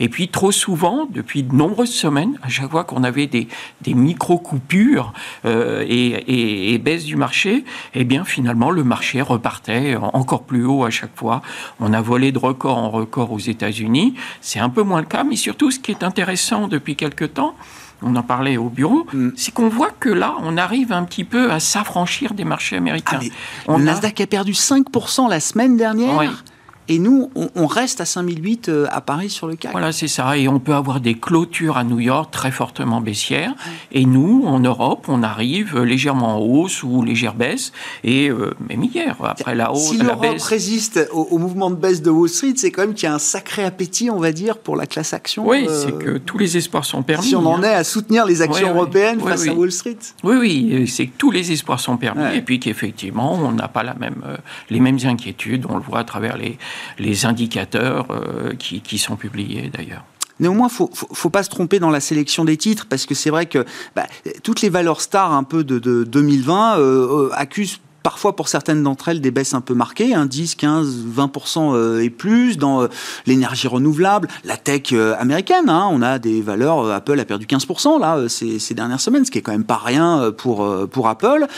Et 0.00 0.08
puis 0.08 0.28
trop 0.28 0.52
souvent, 0.52 1.06
depuis 1.10 1.42
de 1.42 1.54
nombreuses 1.54 1.92
semaines, 1.92 2.38
à 2.42 2.48
chaque 2.48 2.70
fois 2.70 2.84
qu'on 2.84 3.04
avait 3.04 3.26
des, 3.26 3.48
des 3.82 3.94
micro-coupures 3.94 5.12
euh, 5.44 5.84
et, 5.86 6.72
et, 6.72 6.78
baisse 6.78 7.04
du 7.04 7.16
marché, 7.16 7.64
eh 7.94 8.04
bien 8.04 8.24
finalement 8.24 8.70
le 8.70 8.84
marché 8.84 9.22
repartait 9.22 9.96
encore 9.96 10.42
plus 10.42 10.64
haut 10.64 10.84
à 10.84 10.90
chaque 10.90 11.16
fois. 11.16 11.42
On 11.80 11.92
a 11.92 12.00
volé 12.00 12.32
de 12.32 12.38
record 12.38 12.78
en 12.78 12.90
record 12.90 13.32
aux 13.32 13.38
États-Unis. 13.38 14.14
C'est 14.40 14.60
un 14.60 14.68
peu 14.68 14.82
moins 14.82 15.00
le 15.00 15.06
cas, 15.06 15.24
mais 15.24 15.36
surtout 15.36 15.70
ce 15.70 15.78
qui 15.78 15.90
est 15.90 16.02
intéressant 16.02 16.68
depuis 16.68 16.96
quelque 16.96 17.24
temps, 17.24 17.54
on 18.02 18.14
en 18.16 18.22
parlait 18.22 18.56
au 18.56 18.68
bureau, 18.68 19.06
mm. 19.12 19.30
c'est 19.36 19.52
qu'on 19.52 19.68
voit 19.68 19.90
que 19.98 20.08
là, 20.08 20.34
on 20.42 20.56
arrive 20.56 20.92
un 20.92 21.04
petit 21.04 21.24
peu 21.24 21.50
à 21.50 21.60
s'affranchir 21.60 22.34
des 22.34 22.44
marchés 22.44 22.76
américains. 22.76 23.20
Ah, 23.68 23.78
le 23.78 23.84
Nasdaq 23.84 24.20
a 24.20 24.26
perdu 24.26 24.52
5% 24.52 25.28
la 25.28 25.40
semaine 25.40 25.76
dernière. 25.76 26.44
Et 26.88 26.98
nous, 27.00 27.30
on, 27.34 27.66
reste 27.66 28.00
à 28.00 28.04
5008 28.04 28.68
euh, 28.68 28.86
à 28.90 29.00
Paris 29.00 29.28
sur 29.28 29.48
le 29.48 29.56
CAC. 29.56 29.72
Voilà, 29.72 29.90
c'est 29.90 30.06
ça. 30.06 30.36
Et 30.36 30.46
on 30.46 30.60
peut 30.60 30.74
avoir 30.74 31.00
des 31.00 31.14
clôtures 31.14 31.76
à 31.76 31.84
New 31.84 31.98
York 31.98 32.30
très 32.30 32.52
fortement 32.52 33.00
baissières. 33.00 33.54
Et 33.90 34.06
nous, 34.06 34.44
en 34.46 34.60
Europe, 34.60 35.06
on 35.08 35.24
arrive 35.24 35.78
légèrement 35.78 36.36
en 36.36 36.38
hausse 36.38 36.84
ou 36.84 37.02
légère 37.02 37.34
baisse. 37.34 37.72
Et 38.04 38.30
euh, 38.30 38.54
même 38.68 38.84
hier, 38.84 39.16
après 39.20 39.56
la 39.56 39.72
hausse, 39.72 39.90
si 39.90 39.96
la 39.98 40.14
baisse... 40.14 40.44
résiste 40.44 41.08
au, 41.12 41.38
mouvement 41.38 41.70
de 41.70 41.74
baisse 41.74 42.02
de 42.02 42.10
Wall 42.10 42.28
Street, 42.28 42.54
c'est 42.56 42.70
quand 42.70 42.82
même 42.82 42.94
qu'il 42.94 43.08
y 43.08 43.10
a 43.10 43.14
un 43.14 43.18
sacré 43.18 43.64
appétit, 43.64 44.08
on 44.08 44.20
va 44.20 44.30
dire, 44.30 44.58
pour 44.58 44.76
la 44.76 44.86
classe 44.86 45.12
action. 45.12 45.46
Oui, 45.46 45.66
euh, 45.68 45.84
c'est 45.84 45.98
que 45.98 46.18
tous 46.18 46.38
les 46.38 46.56
espoirs 46.56 46.84
sont 46.84 47.02
permis. 47.02 47.26
Si 47.26 47.34
on 47.34 47.44
en 47.46 47.62
hein. 47.62 47.62
est 47.64 47.74
à 47.74 47.84
soutenir 47.84 48.26
les 48.26 48.42
actions 48.42 48.70
européennes 48.70 49.18
face 49.20 49.48
à 49.48 49.54
Wall 49.54 49.72
Street. 49.72 49.98
Oui, 50.22 50.36
oui, 50.36 50.88
c'est 50.88 51.06
que 51.06 51.16
tous 51.18 51.32
les 51.32 51.50
espoirs 51.50 51.80
sont 51.80 51.96
permis. 51.96 52.36
Et 52.36 52.42
puis 52.42 52.60
qu'effectivement, 52.60 53.34
on 53.34 53.50
n'a 53.50 53.68
pas 53.68 53.82
la 53.82 53.94
même, 53.94 54.22
les 54.70 54.78
mêmes 54.78 54.98
inquiétudes. 55.04 55.66
On 55.68 55.76
le 55.76 55.82
voit 55.82 55.98
à 55.98 56.04
travers 56.04 56.36
les 56.36 56.58
les 56.98 57.26
indicateurs 57.26 58.06
euh, 58.10 58.54
qui, 58.54 58.98
sont 58.98 59.16
publiés 59.16 59.70
d'ailleurs. 59.72 60.04
Néanmoins, 60.40 60.68
faut, 60.68 60.90
faut, 60.92 61.08
faut, 61.12 61.30
pas 61.30 61.42
se 61.42 61.50
tromper 61.50 61.78
dans 61.78 61.90
la 61.90 62.00
sélection 62.00 62.44
des 62.44 62.56
titres 62.56 62.86
parce 62.88 63.06
que 63.06 63.14
c'est 63.14 63.30
vrai 63.30 63.46
que 63.46 63.64
bah, 63.94 64.06
toutes 64.42 64.60
les 64.60 64.68
valeurs 64.68 65.00
stars 65.00 65.32
un 65.32 65.44
peu 65.44 65.64
de, 65.64 65.78
2020 66.04 66.78
euh, 66.78 66.82
euh, 66.82 67.30
accusent 67.32 67.80
parfois 68.06 68.36
pour 68.36 68.46
certaines 68.46 68.84
d'entre 68.84 69.08
elles 69.08 69.20
des 69.20 69.32
baisses 69.32 69.52
un 69.52 69.60
peu 69.60 69.74
marquées, 69.74 70.14
10, 70.14 70.54
15, 70.54 71.06
20% 71.12 72.00
et 72.00 72.08
plus 72.08 72.56
dans 72.56 72.82
euh, 72.82 72.86
l'énergie 73.26 73.66
renouvelable, 73.66 74.28
la 74.44 74.56
tech 74.56 74.92
euh, 74.92 75.16
américaine. 75.18 75.68
Hein. 75.68 75.88
on 75.90 76.02
a 76.02 76.20
des 76.20 76.40
valeurs, 76.40 76.84
euh, 76.84 76.94
Apple 76.94 77.18
a 77.18 77.24
perdu 77.24 77.46
15% 77.46 77.98
là 78.00 78.28
ces, 78.28 78.74
dernières 78.74 79.00
semaines, 79.00 79.24
ce 79.24 79.32
qui 79.32 79.38
est 79.38 79.42
quand 79.42 79.50
même 79.50 79.64
pas 79.64 79.80
rien 79.84 80.32
pour, 80.38 80.64
pour 80.88 81.08
Apple. 81.08 81.48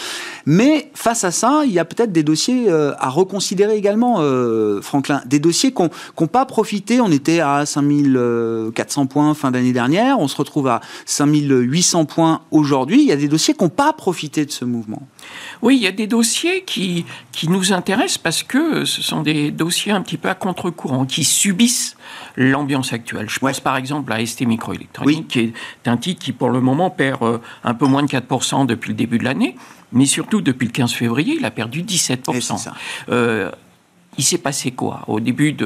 Mais 0.47 0.91
face 0.95 1.23
à 1.23 1.33
ça, 1.33 1.65
il 1.67 1.73
y 1.73 1.79
a 1.79 1.85
peut-être 1.85 2.13
des 2.13 2.23
dossiers 2.23 2.71
à 2.71 3.11
reconsidérer 3.11 3.77
également, 3.77 4.23
Franklin. 4.81 5.21
Des 5.27 5.41
dossiers 5.41 5.75
qui 5.75 5.83
n'ont 5.83 6.27
pas 6.29 6.47
profité. 6.47 7.01
On 7.01 7.11
était 7.11 7.41
à 7.41 7.67
5400 7.67 9.07
points 9.07 9.35
fin 9.35 9.51
d'année 9.51 9.73
dernière, 9.73 10.19
on 10.19 10.29
se 10.29 10.37
retrouve 10.37 10.69
à 10.69 10.81
5800 11.05 12.05
points 12.07 12.41
aujourd'hui. 12.51 13.03
Il 13.03 13.09
y 13.09 13.13
a 13.13 13.17
des 13.17 13.29
dossiers 13.29 13.55
qui 13.55 13.65
n'ont 13.65 13.71
pas 13.71 13.93
profité 13.93 14.47
de 14.47 14.51
ce 14.51 14.65
mouvement. 14.65 15.03
Oui, 15.61 15.77
il 15.77 15.83
y 15.83 15.87
a 15.87 15.93
des 15.93 16.07
dossiers 16.07 16.38
qui, 16.67 17.05
qui 17.33 17.49
nous 17.49 17.73
intéressent 17.73 18.19
parce 18.19 18.43
que 18.43 18.85
ce 18.85 19.03
sont 19.03 19.23
des 19.23 19.51
dossiers 19.51 19.93
un 19.93 20.03
petit 20.03 20.17
peu 20.17 20.29
à 20.29 20.35
contre-courant, 20.35 21.05
qui 21.05 21.25
subissent 21.25 21.97
l'ambiance 22.37 22.93
actuelle. 22.93 23.29
Je 23.29 23.39
pense 23.39 23.61
par 23.61 23.77
exemple 23.77 24.13
à 24.13 24.25
ST 24.25 24.43
Microélectronique, 24.43 25.29
qui 25.29 25.41
est 25.41 25.89
un 25.89 25.97
titre 25.97 26.25
qui 26.25 26.33
pour 26.33 26.51
le 26.51 26.61
moment 26.61 26.91
perd 26.91 27.23
euh, 27.23 27.39
un 27.65 27.75
peu 27.75 27.87
moins 27.87 28.03
de 28.03 28.09
4% 28.09 28.67
depuis 28.67 28.91
le 28.91 28.95
début 28.95 29.19
de 29.19 29.25
l'année, 29.25 29.57
mais 29.93 30.07
surtout 30.07 30.41
depuis 30.41 30.67
le 30.67 30.73
15 30.73 30.93
février, 30.93 31.37
il 31.39 31.45
a 31.45 31.51
perdu 31.51 31.83
17%. 31.83 32.71
Il 34.19 34.25
s'est 34.25 34.39
passé 34.39 34.73
quoi? 34.73 35.05
Au 35.07 35.21
début 35.21 35.57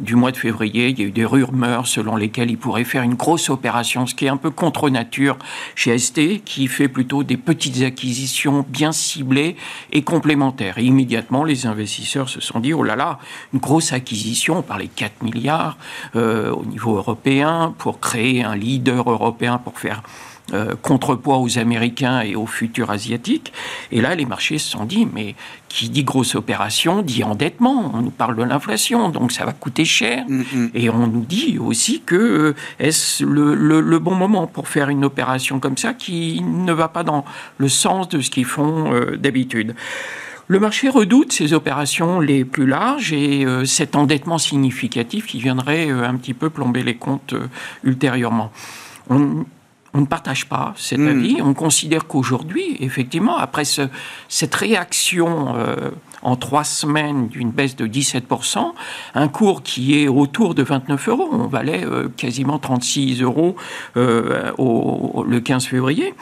du 0.00 0.16
mois 0.16 0.32
de 0.32 0.36
février, 0.36 0.88
il 0.88 0.98
y 0.98 1.02
a 1.02 1.06
eu 1.06 1.12
des 1.12 1.24
rumeurs 1.24 1.86
selon 1.86 2.16
lesquelles 2.16 2.50
il 2.50 2.58
pourrait 2.58 2.82
faire 2.82 3.04
une 3.04 3.14
grosse 3.14 3.50
opération, 3.50 4.04
ce 4.04 4.16
qui 4.16 4.26
est 4.26 4.28
un 4.28 4.36
peu 4.36 4.50
contre 4.50 4.90
nature 4.90 5.38
chez 5.76 5.96
ST, 5.96 6.42
qui 6.44 6.66
fait 6.66 6.88
plutôt 6.88 7.22
des 7.22 7.36
petites 7.36 7.82
acquisitions 7.82 8.66
bien 8.68 8.90
ciblées 8.90 9.54
et 9.92 10.02
complémentaires. 10.02 10.78
Et 10.78 10.84
immédiatement, 10.84 11.44
les 11.44 11.66
investisseurs 11.66 12.28
se 12.28 12.40
sont 12.40 12.58
dit, 12.58 12.74
oh 12.74 12.82
là 12.82 12.96
là, 12.96 13.20
une 13.54 13.60
grosse 13.60 13.92
acquisition, 13.92 14.58
on 14.58 14.62
parlait 14.62 14.88
4 14.88 15.22
milliards 15.22 15.78
euh, 16.16 16.50
au 16.50 16.64
niveau 16.64 16.96
européen 16.96 17.76
pour 17.78 18.00
créer 18.00 18.42
un 18.42 18.56
leader 18.56 19.08
européen 19.08 19.58
pour 19.58 19.78
faire 19.78 20.02
euh, 20.52 20.74
contrepoids 20.82 21.38
aux 21.38 21.58
Américains 21.58 22.22
et 22.22 22.34
aux 22.34 22.46
futurs 22.46 22.90
Asiatiques. 22.90 23.52
Et 23.92 24.00
là, 24.00 24.16
les 24.16 24.26
marchés 24.26 24.58
se 24.58 24.68
sont 24.68 24.84
dit, 24.84 25.06
mais 25.12 25.36
qui 25.68 25.88
dit 25.88 26.02
grosse 26.02 26.34
opération 26.34 27.02
dit 27.02 27.22
endettement. 27.22 27.92
On 27.94 28.02
nous 28.02 28.10
parle 28.10 28.34
de 28.34 28.42
l'inflation, 28.42 29.10
donc 29.10 29.30
ça 29.30 29.44
va 29.44 29.52
coûter 29.52 29.84
cher. 29.84 30.24
Mm, 30.28 30.42
mm. 30.52 30.70
Et 30.74 30.90
on 30.90 31.06
nous 31.06 31.24
dit 31.24 31.58
aussi 31.60 32.02
que 32.04 32.16
euh, 32.16 32.54
est-ce 32.80 33.24
le, 33.24 33.98
bon 34.00 34.14
moment 34.14 34.48
pour 34.48 34.66
faire 34.66 34.88
une 34.88 35.04
opération 35.04 35.60
comme 35.60 35.76
ça 35.76 35.94
qui 35.94 36.42
ne 36.42 36.72
va 36.72 36.88
pas 36.88 37.04
dans 37.04 37.24
le 37.58 37.68
sens 37.68 38.08
de 38.08 38.20
ce 38.20 38.30
qu'ils 38.30 38.44
font 38.44 38.92
euh, 38.92 39.16
d'habitude? 39.16 39.76
Le 40.48 40.58
marché 40.58 40.88
redoute 40.88 41.32
ces 41.32 41.52
opérations 41.52 42.18
les 42.18 42.44
plus 42.44 42.66
larges 42.66 43.12
et 43.12 43.46
cet 43.64 43.94
endettement 43.94 44.38
significatif 44.38 45.26
qui 45.26 45.38
viendrait 45.38 45.88
un 45.90 46.16
petit 46.16 46.34
peu 46.34 46.50
plomber 46.50 46.82
les 46.82 46.96
comptes 46.96 47.36
ultérieurement. 47.84 48.50
On, 49.10 49.44
on 49.92 50.02
ne 50.02 50.06
partage 50.06 50.46
pas 50.46 50.74
cet 50.76 50.98
hmm. 50.98 51.08
avis. 51.08 51.42
On 51.42 51.54
considère 51.54 52.06
qu'aujourd'hui, 52.06 52.76
effectivement, 52.80 53.36
après 53.36 53.64
cette 53.64 54.54
réaction 54.54 55.56
euh, 55.56 55.90
en 56.22 56.36
trois 56.36 56.64
semaines 56.64 57.28
d'une 57.28 57.50
baisse 57.50 57.76
de 57.76 57.86
17%, 57.86 58.72
un 59.14 59.28
cours 59.28 59.62
qui 59.62 60.00
est 60.00 60.08
autour 60.08 60.54
de 60.54 60.62
29 60.62 61.08
euros, 61.08 61.28
on 61.32 61.46
valait 61.46 61.84
euh, 61.84 62.08
quasiment 62.16 62.58
36 62.58 63.22
euros 63.22 63.56
euh, 63.96 64.52
le 64.58 65.40
15 65.40 65.66
février, 65.66 66.14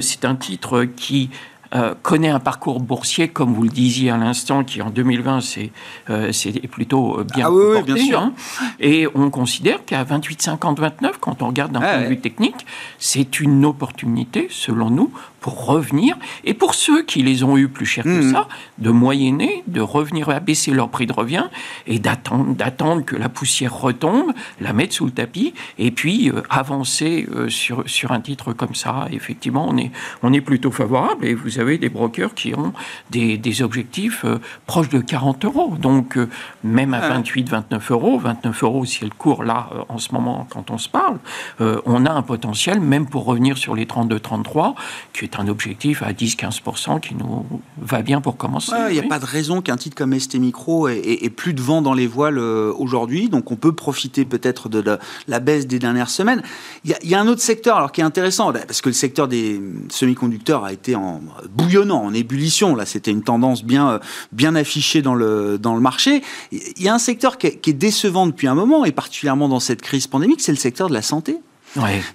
c'est 0.00 0.24
un 0.24 0.34
titre 0.34 0.84
qui 0.84 1.30
euh, 1.74 1.94
connaît 2.02 2.28
un 2.28 2.40
parcours 2.40 2.80
boursier, 2.80 3.28
comme 3.28 3.52
vous 3.52 3.62
le 3.62 3.68
disiez 3.68 4.10
à 4.10 4.16
l'instant, 4.16 4.64
qui 4.64 4.80
en 4.82 4.90
2020 4.90 5.40
c'est 5.40 5.70
euh, 6.10 6.30
plutôt 6.70 7.20
euh, 7.20 7.24
bien 7.24 7.48
ah, 7.48 7.82
bien 7.82 7.96
sûr. 7.96 8.20
Hein. 8.20 8.32
Et 8.80 9.06
on 9.14 9.30
considère 9.30 9.84
qu'à 9.84 10.04
28, 10.04 10.42
50, 10.42 10.80
29, 10.80 11.18
quand 11.18 11.42
on 11.42 11.48
regarde 11.48 11.72
d'un 11.72 11.80
point 11.80 12.02
de 12.02 12.06
vue 12.06 12.20
technique, 12.20 12.66
c'est 12.98 13.40
une 13.40 13.64
opportunité, 13.64 14.48
selon 14.50 14.90
nous, 14.90 15.10
pour 15.40 15.66
revenir, 15.66 16.16
et 16.44 16.54
pour 16.54 16.74
ceux 16.74 17.02
qui 17.02 17.22
les 17.22 17.44
ont 17.44 17.58
eu 17.58 17.68
plus 17.68 17.84
cher 17.84 18.04
que 18.04 18.08
mmh. 18.08 18.32
ça, 18.32 18.48
de 18.78 18.88
moyenner, 18.90 19.62
de 19.66 19.82
revenir 19.82 20.30
à 20.30 20.40
baisser 20.40 20.70
leur 20.70 20.88
prix 20.88 21.06
de 21.06 21.12
revient, 21.12 21.44
et 21.86 21.98
d'attendre, 21.98 22.54
d'attendre 22.54 23.04
que 23.04 23.14
la 23.14 23.28
poussière 23.28 23.78
retombe, 23.78 24.32
la 24.60 24.72
mettre 24.72 24.94
sous 24.94 25.04
le 25.04 25.10
tapis, 25.10 25.52
et 25.78 25.90
puis 25.90 26.30
euh, 26.30 26.40
avancer 26.48 27.26
euh, 27.30 27.50
sur, 27.50 27.82
sur 27.86 28.12
un 28.12 28.20
titre 28.20 28.54
comme 28.54 28.74
ça. 28.74 29.06
Effectivement, 29.10 29.66
on 29.68 29.76
est, 29.76 29.90
on 30.22 30.32
est 30.32 30.40
plutôt 30.40 30.70
favorable, 30.70 31.26
et 31.26 31.34
vous 31.34 31.58
avez 31.58 31.63
des 31.78 31.88
brokers 31.88 32.34
qui 32.34 32.54
ont 32.54 32.72
des, 33.10 33.36
des 33.36 33.62
objectifs 33.62 34.24
euh, 34.24 34.38
proches 34.66 34.88
de 34.88 35.00
40 35.00 35.44
euros. 35.44 35.74
Donc, 35.80 36.18
même 36.62 36.94
à 36.94 37.08
28, 37.08 37.48
29 37.48 37.90
euros, 37.90 38.18
29 38.18 38.62
euros 38.62 38.84
si 38.84 39.04
le 39.04 39.10
cours 39.10 39.44
là, 39.44 39.68
en 39.88 39.98
ce 39.98 40.12
moment, 40.12 40.46
quand 40.50 40.70
on 40.70 40.78
se 40.78 40.88
parle, 40.88 41.18
on 41.60 42.06
a 42.06 42.10
un 42.10 42.22
potentiel, 42.22 42.80
même 42.80 43.06
pour 43.06 43.24
revenir 43.24 43.58
sur 43.58 43.74
les 43.74 43.86
32, 43.86 44.20
33, 44.20 44.74
qui 45.12 45.24
est 45.24 45.38
un 45.38 45.48
objectif 45.48 46.02
à 46.02 46.12
10-15% 46.12 47.00
qui 47.00 47.14
nous 47.14 47.46
va 47.78 48.02
bien 48.02 48.20
pour 48.20 48.36
commencer. 48.36 48.72
Il 48.88 48.94
n'y 48.94 48.98
a 48.98 49.08
pas 49.08 49.18
de 49.18 49.24
raison 49.24 49.60
qu'un 49.60 49.76
titre 49.76 49.96
comme 49.96 50.18
ST 50.18 50.36
Micro 50.36 50.88
ait, 50.88 51.30
plus 51.30 51.54
de 51.54 51.60
vent 51.60 51.82
dans 51.82 51.94
les 51.94 52.06
voiles 52.06 52.38
euh, 52.38 52.72
aujourd'hui, 52.76 53.28
donc 53.28 53.50
on 53.50 53.56
peut 53.56 53.72
profiter 53.72 54.24
peut-être 54.24 54.68
de 54.68 54.98
la, 55.28 55.40
baisse 55.40 55.66
des 55.66 55.78
dernières 55.78 56.10
semaines. 56.10 56.42
Il 56.84 56.96
y, 57.02 57.14
a, 57.14 57.20
un 57.20 57.26
autre 57.26 57.40
secteur 57.40 57.76
alors 57.76 57.92
qui 57.92 58.00
est 58.00 58.04
intéressant, 58.04 58.52
parce 58.52 58.80
que 58.80 58.88
le 58.88 58.94
secteur 58.94 59.28
des 59.28 59.60
semi-conducteurs 59.88 60.64
a 60.64 60.72
été 60.72 60.94
en 60.94 61.20
bouillonnant, 61.54 62.04
en 62.04 62.14
ébullition. 62.14 62.74
Là, 62.76 62.86
c'était 62.86 63.10
une 63.10 63.22
tendance 63.22 63.64
bien, 63.64 63.90
euh, 63.90 63.98
bien 64.32 64.54
affichée 64.54 65.02
dans 65.02 65.14
le, 65.14 65.58
dans 65.58 65.74
le 65.74 65.80
marché. 65.80 66.22
Il 66.52 66.82
y 66.82 66.88
a 66.88 66.94
un 66.94 66.98
secteur 66.98 67.38
qui 67.38 67.48
est, 67.48 67.56
qui 67.56 67.70
est 67.70 67.74
décevant 67.74 68.26
depuis 68.26 68.46
un 68.46 68.54
moment, 68.54 68.84
et 68.84 68.92
particulièrement 68.92 69.48
dans 69.48 69.60
cette 69.60 69.82
crise 69.82 70.06
pandémique, 70.06 70.40
c'est 70.40 70.52
le 70.52 70.58
secteur 70.58 70.88
de 70.88 70.94
la 70.94 71.02
santé 71.02 71.38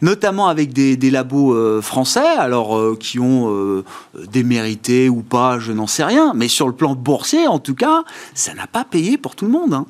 notamment 0.02 0.47
avec 0.47 0.73
des, 0.73 1.12
labos 1.12 1.54
euh, 1.54 1.82
français, 1.82 2.28
alors 2.38 2.78
euh, 2.78 2.97
qui 2.99 3.19
ont 3.19 3.54
euh, 3.54 3.84
démérité 4.32 5.10
ou 5.10 5.21
pas, 5.21 5.60
je 5.60 5.71
n'en 5.71 5.88
sais 5.88 6.04
rien, 6.04 6.34
mais 6.36 6.47
sur 6.47 6.67
le 6.67 6.73
plan 6.73 6.95
boursier, 6.95 7.47
en 7.47 7.60
tout 7.60 7.75
cas, 7.75 8.04
ça 8.34 8.54
n'a 8.54 8.67
pas 8.67 8.84
payé 8.84 9.17
pour 9.17 9.36
tout 9.36 9.45
le 9.45 9.52
monde. 9.52 9.73
Hein. 9.73 9.86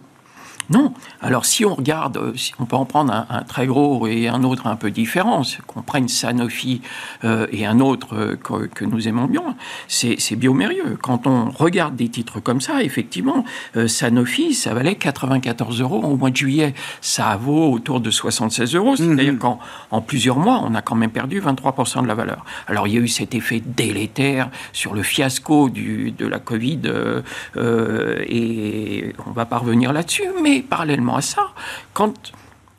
Non. 0.70 0.94
Alors 1.22 1.46
si 1.46 1.66
on 1.66 1.74
regarde, 1.74 2.18
euh, 2.18 2.34
on 2.60 2.66
peut 2.66 2.76
en 2.76 2.86
prendre 2.86 3.12
un, 3.12 3.44
très 3.44 3.66
gros 3.66 4.06
et 4.08 4.28
un 4.28 4.44
autre 4.44 4.68
un 4.68 4.76
peu 4.76 4.92
différent, 4.92 5.42
qu'on 5.66 5.82
prenne 5.82 6.08
Sanofi 6.08 6.82
euh, 7.24 7.48
et 7.52 7.66
un 7.66 7.80
autre 7.80 8.16
euh, 8.16 8.36
que, 8.36 8.86
nous 8.86 9.08
aimons 9.08 9.26
bien, 9.26 9.56
c'est 9.88 10.36
biomérieux. 10.36 10.98
Quand 11.02 11.26
on 11.26 11.50
regarde 11.50 11.96
des 11.96 12.10
titres 12.10 12.40
comme 12.40 12.62
ça, 12.62 12.84
effectivement, 12.84 13.44
Sanofi, 13.88 14.54
ça 14.54 14.74
valait 14.74 14.96
94 14.96 15.82
euros 15.82 16.02
au 16.04 16.16
mois 16.16 16.30
de 16.30 16.36
juillet. 16.36 16.74
Ça 17.02 17.36
vaut 17.36 17.72
autour 17.72 18.00
de 18.00 18.10
76 18.10 18.76
euros. 18.76 18.96
C'est-à-dire 18.96 19.34
mhm. 19.34 19.40
qu'en 19.40 19.60
en 19.92 20.02
plusieurs 20.02 20.38
mois, 20.38 20.62
on 20.64 20.74
a 20.76 20.82
quand 20.82 20.96
même 20.96 21.12
perdu 21.12 21.42
23% 21.42 22.04
de 22.04 22.08
la 22.08 22.16
valeur. 22.16 22.46
Alors 22.68 22.88
il 22.88 22.94
y 22.94 22.98
a 22.98 23.02
eu 23.02 23.08
cet 23.08 23.36
effet 23.36 23.62
délétère 23.64 24.50
sur 24.74 24.94
le 24.94 25.04
fiasco 25.04 25.70
du, 25.70 26.12
de 26.12 26.26
la 26.26 26.40
Covid 26.40 26.80
et 27.58 29.14
on 29.28 29.32
va 29.32 29.46
pas 29.46 29.58
revenir 29.58 29.94
là-dessus, 29.94 30.30
mais 30.42 30.59
parallèlement 30.62 31.16
à 31.16 31.22
ça, 31.22 31.50
quand 31.94 32.34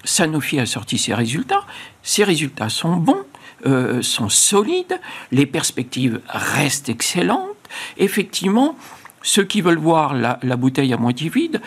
Sanofi 0.04 0.58
a 0.58 0.66
sorti 0.66 0.98
ses 0.98 1.14
résultats, 1.14 1.64
ses 2.02 2.24
résultats 2.24 2.68
sont 2.68 2.96
bons, 2.96 3.24
euh, 3.66 4.02
sont 4.02 4.28
solides, 4.28 4.98
les 5.32 5.46
perspectives 5.46 6.20
restent 6.28 6.88
excellentes. 6.88 7.48
Effectivement, 7.98 8.76
ceux 9.22 9.44
qui 9.44 9.60
veulent 9.60 9.78
voir 9.78 10.14
la, 10.14 10.56
bouteille 10.56 10.92
à 10.92 10.96
moitié 10.96 11.28
vide 11.28 11.60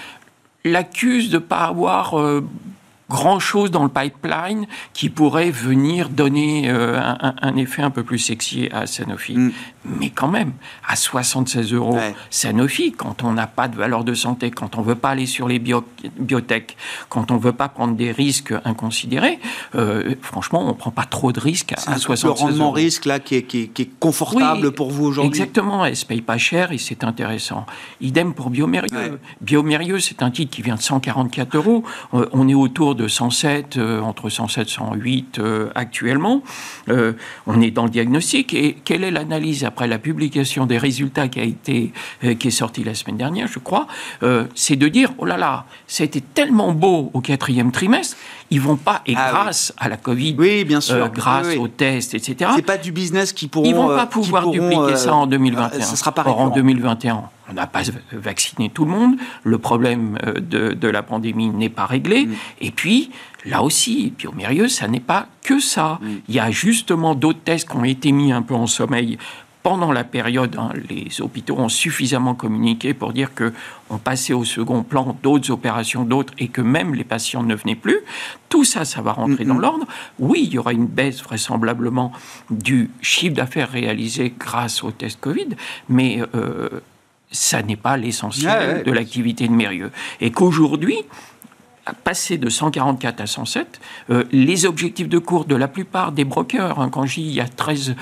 l'accusent 0.65 1.29
de 1.29 1.35
ne 1.35 1.39
pas 1.39 1.65
avoir 1.65 2.19
euh, 2.19 2.43
grand-chose 3.09 3.71
dans 3.71 3.83
le 3.83 3.89
pipeline 3.89 4.65
qui 4.93 5.09
pourrait 5.09 5.51
venir 5.51 6.09
donner 6.09 6.69
euh, 6.69 6.99
un, 7.41 7.55
effet 7.57 7.81
un 7.81 7.91
peu 7.91 8.03
plus 8.03 8.19
sexy 8.19 8.69
à 8.71 8.87
Sanofi. 8.87 9.37
Mm. 9.37 9.51
Mais 9.85 10.09
quand 10.09 10.29
même, 10.29 10.53
à 10.87 10.95
76 10.95 11.73
euros, 11.73 11.99
Sanofi, 12.29 12.93
quand 12.93 13.23
on 13.23 13.33
n'a 13.33 13.47
pas 13.47 13.67
de 13.67 13.75
valeur 13.75 14.05
de 14.05 14.13
santé, 14.13 14.49
quand 14.49 14.77
on 14.77 14.81
ne 14.81 14.85
veut 14.85 14.95
pas 14.95 15.09
aller 15.09 15.25
sur 15.25 15.47
les 15.47 15.59
biotech, 15.59 16.77
quand 17.09 17.31
on 17.31 17.35
ne 17.35 17.39
veut 17.39 17.51
pas 17.51 17.67
prendre 17.67 17.95
des 17.95 18.11
risques 18.11 18.53
inconsidérés, 18.63 19.39
euh, 19.75 20.15
franchement, 20.21 20.61
on 20.61 20.69
ne 20.69 20.73
prend 20.73 20.91
pas 20.91 21.03
trop 21.03 21.33
de 21.33 21.39
risques 21.39 21.73
à, 21.73 21.97
76 21.97 22.25
euros. 22.25 22.35
Le 22.35 22.43
rendement 22.43 22.71
risque 22.71 23.05
là 23.05 23.19
qui 23.19 23.35
est, 23.35 23.43
qui 23.43 23.69
est, 23.77 23.89
confortable 23.99 24.71
pour 24.71 24.91
vous 24.91 25.05
aujourd'hui. 25.05 25.29
Exactement, 25.29 25.83
elle 25.83 25.91
ne 25.91 25.95
se 25.95 26.05
paye 26.05 26.21
pas 26.21 26.37
cher 26.37 26.71
et 26.71 26.77
c'est 26.77 27.03
intéressant. 27.03 27.65
Idem 27.99 28.33
pour 28.33 28.49
Biomérieux. 28.49 29.19
Biomérieux, 29.41 29.99
c'est 29.99 30.23
un 30.23 30.31
titre 30.31 30.55
qui 30.55 30.61
vient 30.61 30.75
de 30.75 30.81
144 30.81 31.55
euros. 31.55 31.83
Euh, 32.13 32.27
on 32.31 32.47
est 32.47 32.53
autour 32.53 32.92
de 32.95 33.07
107, 33.07 33.77
euh, 33.77 34.01
entre 34.01 34.29
107 34.29 34.67
et 34.67 34.71
108 34.71 35.41
actuellement. 35.75 36.43
on 37.47 37.61
est 37.61 37.71
dans 37.71 37.85
le 37.85 37.89
diagnostic. 37.89 38.53
Et 38.53 38.77
quelle 38.83 39.03
est 39.03 39.11
l'analyse 39.11 39.63
après 39.63 39.87
la 39.87 39.99
publication 39.99 40.65
des 40.65 40.77
résultats 40.77 41.27
qui 41.27 41.39
a 41.39 41.43
été 41.43 41.93
euh, 42.23 42.35
qui 42.35 42.47
est 42.47 42.51
sorti 42.51 42.83
la 42.83 42.93
semaine 42.95 43.17
dernière, 43.17 43.47
je 43.47 43.59
crois, 43.59 43.87
euh, 44.23 44.45
c'est 44.55 44.75
de 44.75 44.87
dire 44.87 45.13
oh 45.17 45.25
là 45.25 45.37
là, 45.37 45.65
c'était 45.87 46.21
tellement 46.21 46.71
beau 46.71 47.11
au 47.13 47.21
quatrième 47.21 47.71
trimestre, 47.71 48.17
ils 48.49 48.61
vont 48.61 48.75
pas 48.75 49.01
et 49.05 49.13
ah 49.15 49.29
grâce 49.31 49.73
à 49.77 49.89
la 49.89 49.97
Covid, 49.97 50.35
oui, 50.37 50.63
bien 50.63 50.81
sûr, 50.81 50.95
euh, 50.95 51.07
grâce 51.07 51.55
aux 51.57 51.67
tests, 51.67 52.13
etc. 52.13 52.51
C'est 52.55 52.65
pas 52.65 52.77
du 52.77 52.91
business 52.91 53.33
qui 53.33 53.47
pourront. 53.47 53.65
Ils 53.65 53.75
vont 53.75 53.87
pas 53.87 54.05
pouvoir 54.05 54.49
dupliquer 54.49 54.95
ça 54.95 55.15
en 55.15 55.27
2021. 55.27 55.81
Ça 55.81 55.95
sera 55.95 56.11
pas 56.11 56.23
Or, 56.25 56.39
en 56.39 56.49
2021, 56.49 57.23
on 57.49 57.53
n'a 57.53 57.67
pas 57.67 57.81
vacciné 58.11 58.69
tout 58.69 58.85
le 58.85 58.91
monde. 58.91 59.15
Le 59.43 59.57
problème 59.57 60.17
de, 60.39 60.73
de 60.73 60.87
la 60.87 61.03
pandémie 61.03 61.49
n'est 61.49 61.69
pas 61.69 61.85
réglé. 61.85 62.25
Mm. 62.25 62.33
Et 62.61 62.71
puis, 62.71 63.11
là 63.45 63.61
aussi, 63.61 64.13
puis 64.17 64.27
au 64.27 64.31
Biomérieux, 64.31 64.67
ça 64.67 64.87
n'est 64.87 64.99
pas 64.99 65.27
que 65.43 65.59
ça. 65.59 65.99
Mm. 66.01 66.07
Il 66.29 66.35
y 66.35 66.39
a 66.39 66.51
justement 66.51 67.15
d'autres 67.15 67.41
tests 67.43 67.69
qui 67.69 67.75
ont 67.75 67.83
été 67.83 68.11
mis 68.11 68.31
un 68.31 68.41
peu 68.41 68.55
en 68.55 68.67
sommeil 68.67 69.17
pendant 69.63 69.93
la 69.93 70.03
période, 70.03 70.57
hein, 70.57 70.71
les 70.89 71.21
hôpitaux 71.21 71.55
ont 71.57 71.69
suffisamment 71.69 72.35
communiqué 72.35 72.93
pour 72.93 73.13
dire 73.13 73.33
que 73.33 73.53
on 73.89 73.97
passait 73.97 74.33
au 74.33 74.43
second 74.43 74.83
plan 74.83 75.15
d'autres 75.23 75.51
opérations, 75.51 76.03
d'autres, 76.03 76.33
et 76.37 76.49
que 76.49 76.61
même 76.61 76.93
les 76.93 77.05
patients 77.05 77.43
ne 77.43 77.55
venaient 77.55 77.75
plus. 77.75 77.99
Tout 78.49 78.65
ça, 78.65 78.83
ça 78.83 79.01
va 79.01 79.13
rentrer 79.13 79.45
dans 79.45 79.57
l'ordre. 79.57 79.87
Oui, 80.19 80.43
il 80.47 80.53
y 80.53 80.59
aura 80.59 80.73
une 80.73 80.85
baisse 80.85 81.23
vraisemblablement 81.23 82.11
du 82.49 82.89
chiffre 83.01 83.35
d'affaires 83.35 83.69
réalisé 83.69 84.33
grâce 84.37 84.83
au 84.83 84.91
test 84.91 85.19
Covid, 85.21 85.49
mais 85.87 86.21
euh, 86.35 86.69
ça 87.31 87.63
n'est 87.63 87.77
pas 87.77 87.95
l'essentiel 87.95 88.83
de 88.83 88.91
l'activité 88.91 89.47
de 89.47 89.53
Mérieux. 89.53 89.91
Et 90.19 90.31
qu'aujourd'hui, 90.31 90.97
passer 92.03 92.37
de 92.37 92.49
144 92.49 93.21
à 93.21 93.27
107, 93.27 93.79
euh, 94.09 94.23
les 94.31 94.65
objectifs 94.65 95.09
de 95.09 95.19
cours 95.19 95.45
de 95.45 95.55
la 95.55 95.67
plupart 95.67 96.11
des 96.11 96.23
brokers, 96.25 96.79
hein, 96.79 96.89
quand 96.89 97.05
j'y 97.05 97.21
il 97.21 97.33
y 97.33 97.41
a 97.41 97.47
13 97.47 97.95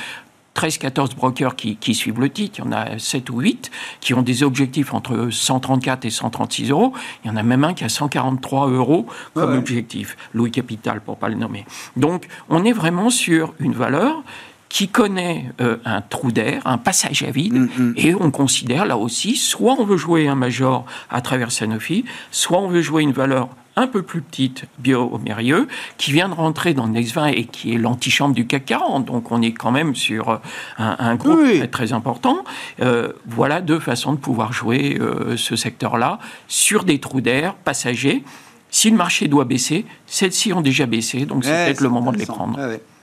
13-14 0.55 1.15
brokers 1.15 1.55
qui, 1.55 1.95
suivent 1.95 2.19
le 2.19 2.29
titre, 2.29 2.59
il 2.59 2.65
y 2.65 2.67
en 2.67 2.71
a 2.71 2.99
7 2.99 3.29
ou 3.29 3.39
8 3.39 3.71
qui 3.99 4.13
ont 4.13 4.21
des 4.21 4.43
objectifs 4.43 4.93
entre 4.93 5.29
134 5.31 6.05
et 6.05 6.09
136 6.09 6.71
euros. 6.71 6.93
Il 7.23 7.29
y 7.29 7.31
en 7.31 7.37
a 7.37 7.43
même 7.43 7.63
un 7.63 7.73
qui 7.73 7.83
a 7.83 7.89
143 7.89 8.69
euros 8.69 9.05
comme 9.33 9.57
objectif, 9.57 10.17
Louis 10.33 10.51
Capital 10.51 11.01
pour 11.01 11.17
pas 11.17 11.29
le 11.29 11.35
nommer. 11.35 11.65
Donc 11.95 12.27
on 12.49 12.65
est 12.65 12.73
vraiment 12.73 13.09
sur 13.09 13.53
une 13.59 13.73
valeur 13.73 14.23
qui 14.71 14.87
connaît 14.87 15.51
euh, 15.59 15.77
un 15.83 16.01
trou 16.01 16.31
d'air, 16.31 16.61
un 16.65 16.77
passage 16.77 17.23
à 17.23 17.31
vide, 17.31 17.53
mm, 17.53 17.69
mm. 17.77 17.93
et 17.97 18.15
on 18.15 18.31
considère 18.31 18.85
là 18.85 18.97
aussi, 18.97 19.35
soit 19.35 19.75
on 19.77 19.83
veut 19.83 19.97
jouer 19.97 20.29
un 20.29 20.35
major 20.35 20.85
à 21.09 21.19
travers 21.19 21.51
Sanofi, 21.51 22.05
soit 22.31 22.59
on 22.59 22.69
veut 22.69 22.81
jouer 22.81 23.03
une 23.03 23.11
valeur 23.11 23.49
un 23.75 23.88
peu 23.88 24.01
plus 24.01 24.21
petite, 24.21 24.65
Biomérieux, 24.79 25.67
qui 25.97 26.12
vient 26.12 26.29
de 26.29 26.34
rentrer 26.34 26.73
dans 26.73 26.86
le 26.86 26.91
Next 26.91 27.13
20 27.13 27.27
et 27.27 27.45
qui 27.45 27.73
est 27.73 27.77
l'antichambre 27.77 28.36
du 28.36 28.45
CAC 28.45 28.65
40. 28.65 29.05
Donc 29.05 29.31
on 29.31 29.41
est 29.41 29.53
quand 29.53 29.71
même 29.71 29.95
sur 29.95 30.29
euh, 30.29 30.38
un, 30.77 31.15
groupe 31.15 31.71
très, 31.71 31.93
important. 31.93 32.43
Euh, 32.81 33.13
voilà 33.25 33.62
deux 33.62 33.79
façons 33.79 34.13
de 34.13 34.17
pouvoir 34.17 34.51
jouer 34.53 34.97
euh, 34.99 35.38
ce 35.38 35.55
secteur-là 35.55 36.19
sur 36.47 36.84
des 36.84 36.99
trous 36.99 37.21
d'air 37.21 37.55
passagers. 37.55 38.23
Si 38.69 38.89
le 38.89 38.95
marché 38.95 39.27
doit 39.27 39.45
baisser, 39.45 39.86
celles-ci 40.05 40.53
ont 40.53 40.62
déjà 40.62 40.86
baissé, 40.86 41.25
donc 41.25 41.43
c'est 41.43 41.65
peut-être 41.65 41.81
le 41.81 41.89
moment 41.89 42.13
de 42.13 42.17
les 42.17 42.25
prendre. 42.25 42.57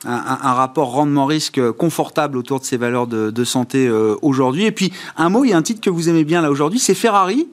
Un, 0.07 0.53
rapport 0.55 0.93
rendement-risque 0.93 1.73
confortable 1.73 2.39
autour 2.39 2.61
de 2.61 2.65
ces 2.65 2.79
valeurs 2.79 3.07
de, 3.07 3.31
de 3.31 3.45
santé 3.45 3.91
aujourd'hui. 4.23 4.65
Et 4.65 4.73
puis, 4.73 4.95
un 5.19 5.29
mot, 5.29 5.45
il 5.45 5.51
y 5.51 5.53
a 5.53 5.59
un 5.59 5.63
titre 5.63 5.83
que 5.83 5.91
vous 5.91 6.09
aimez 6.09 6.25
bien 6.25 6.41
là 6.41 6.51
aujourd'hui, 6.51 6.79
c'est 6.79 6.95
Ferrari. 6.95 7.49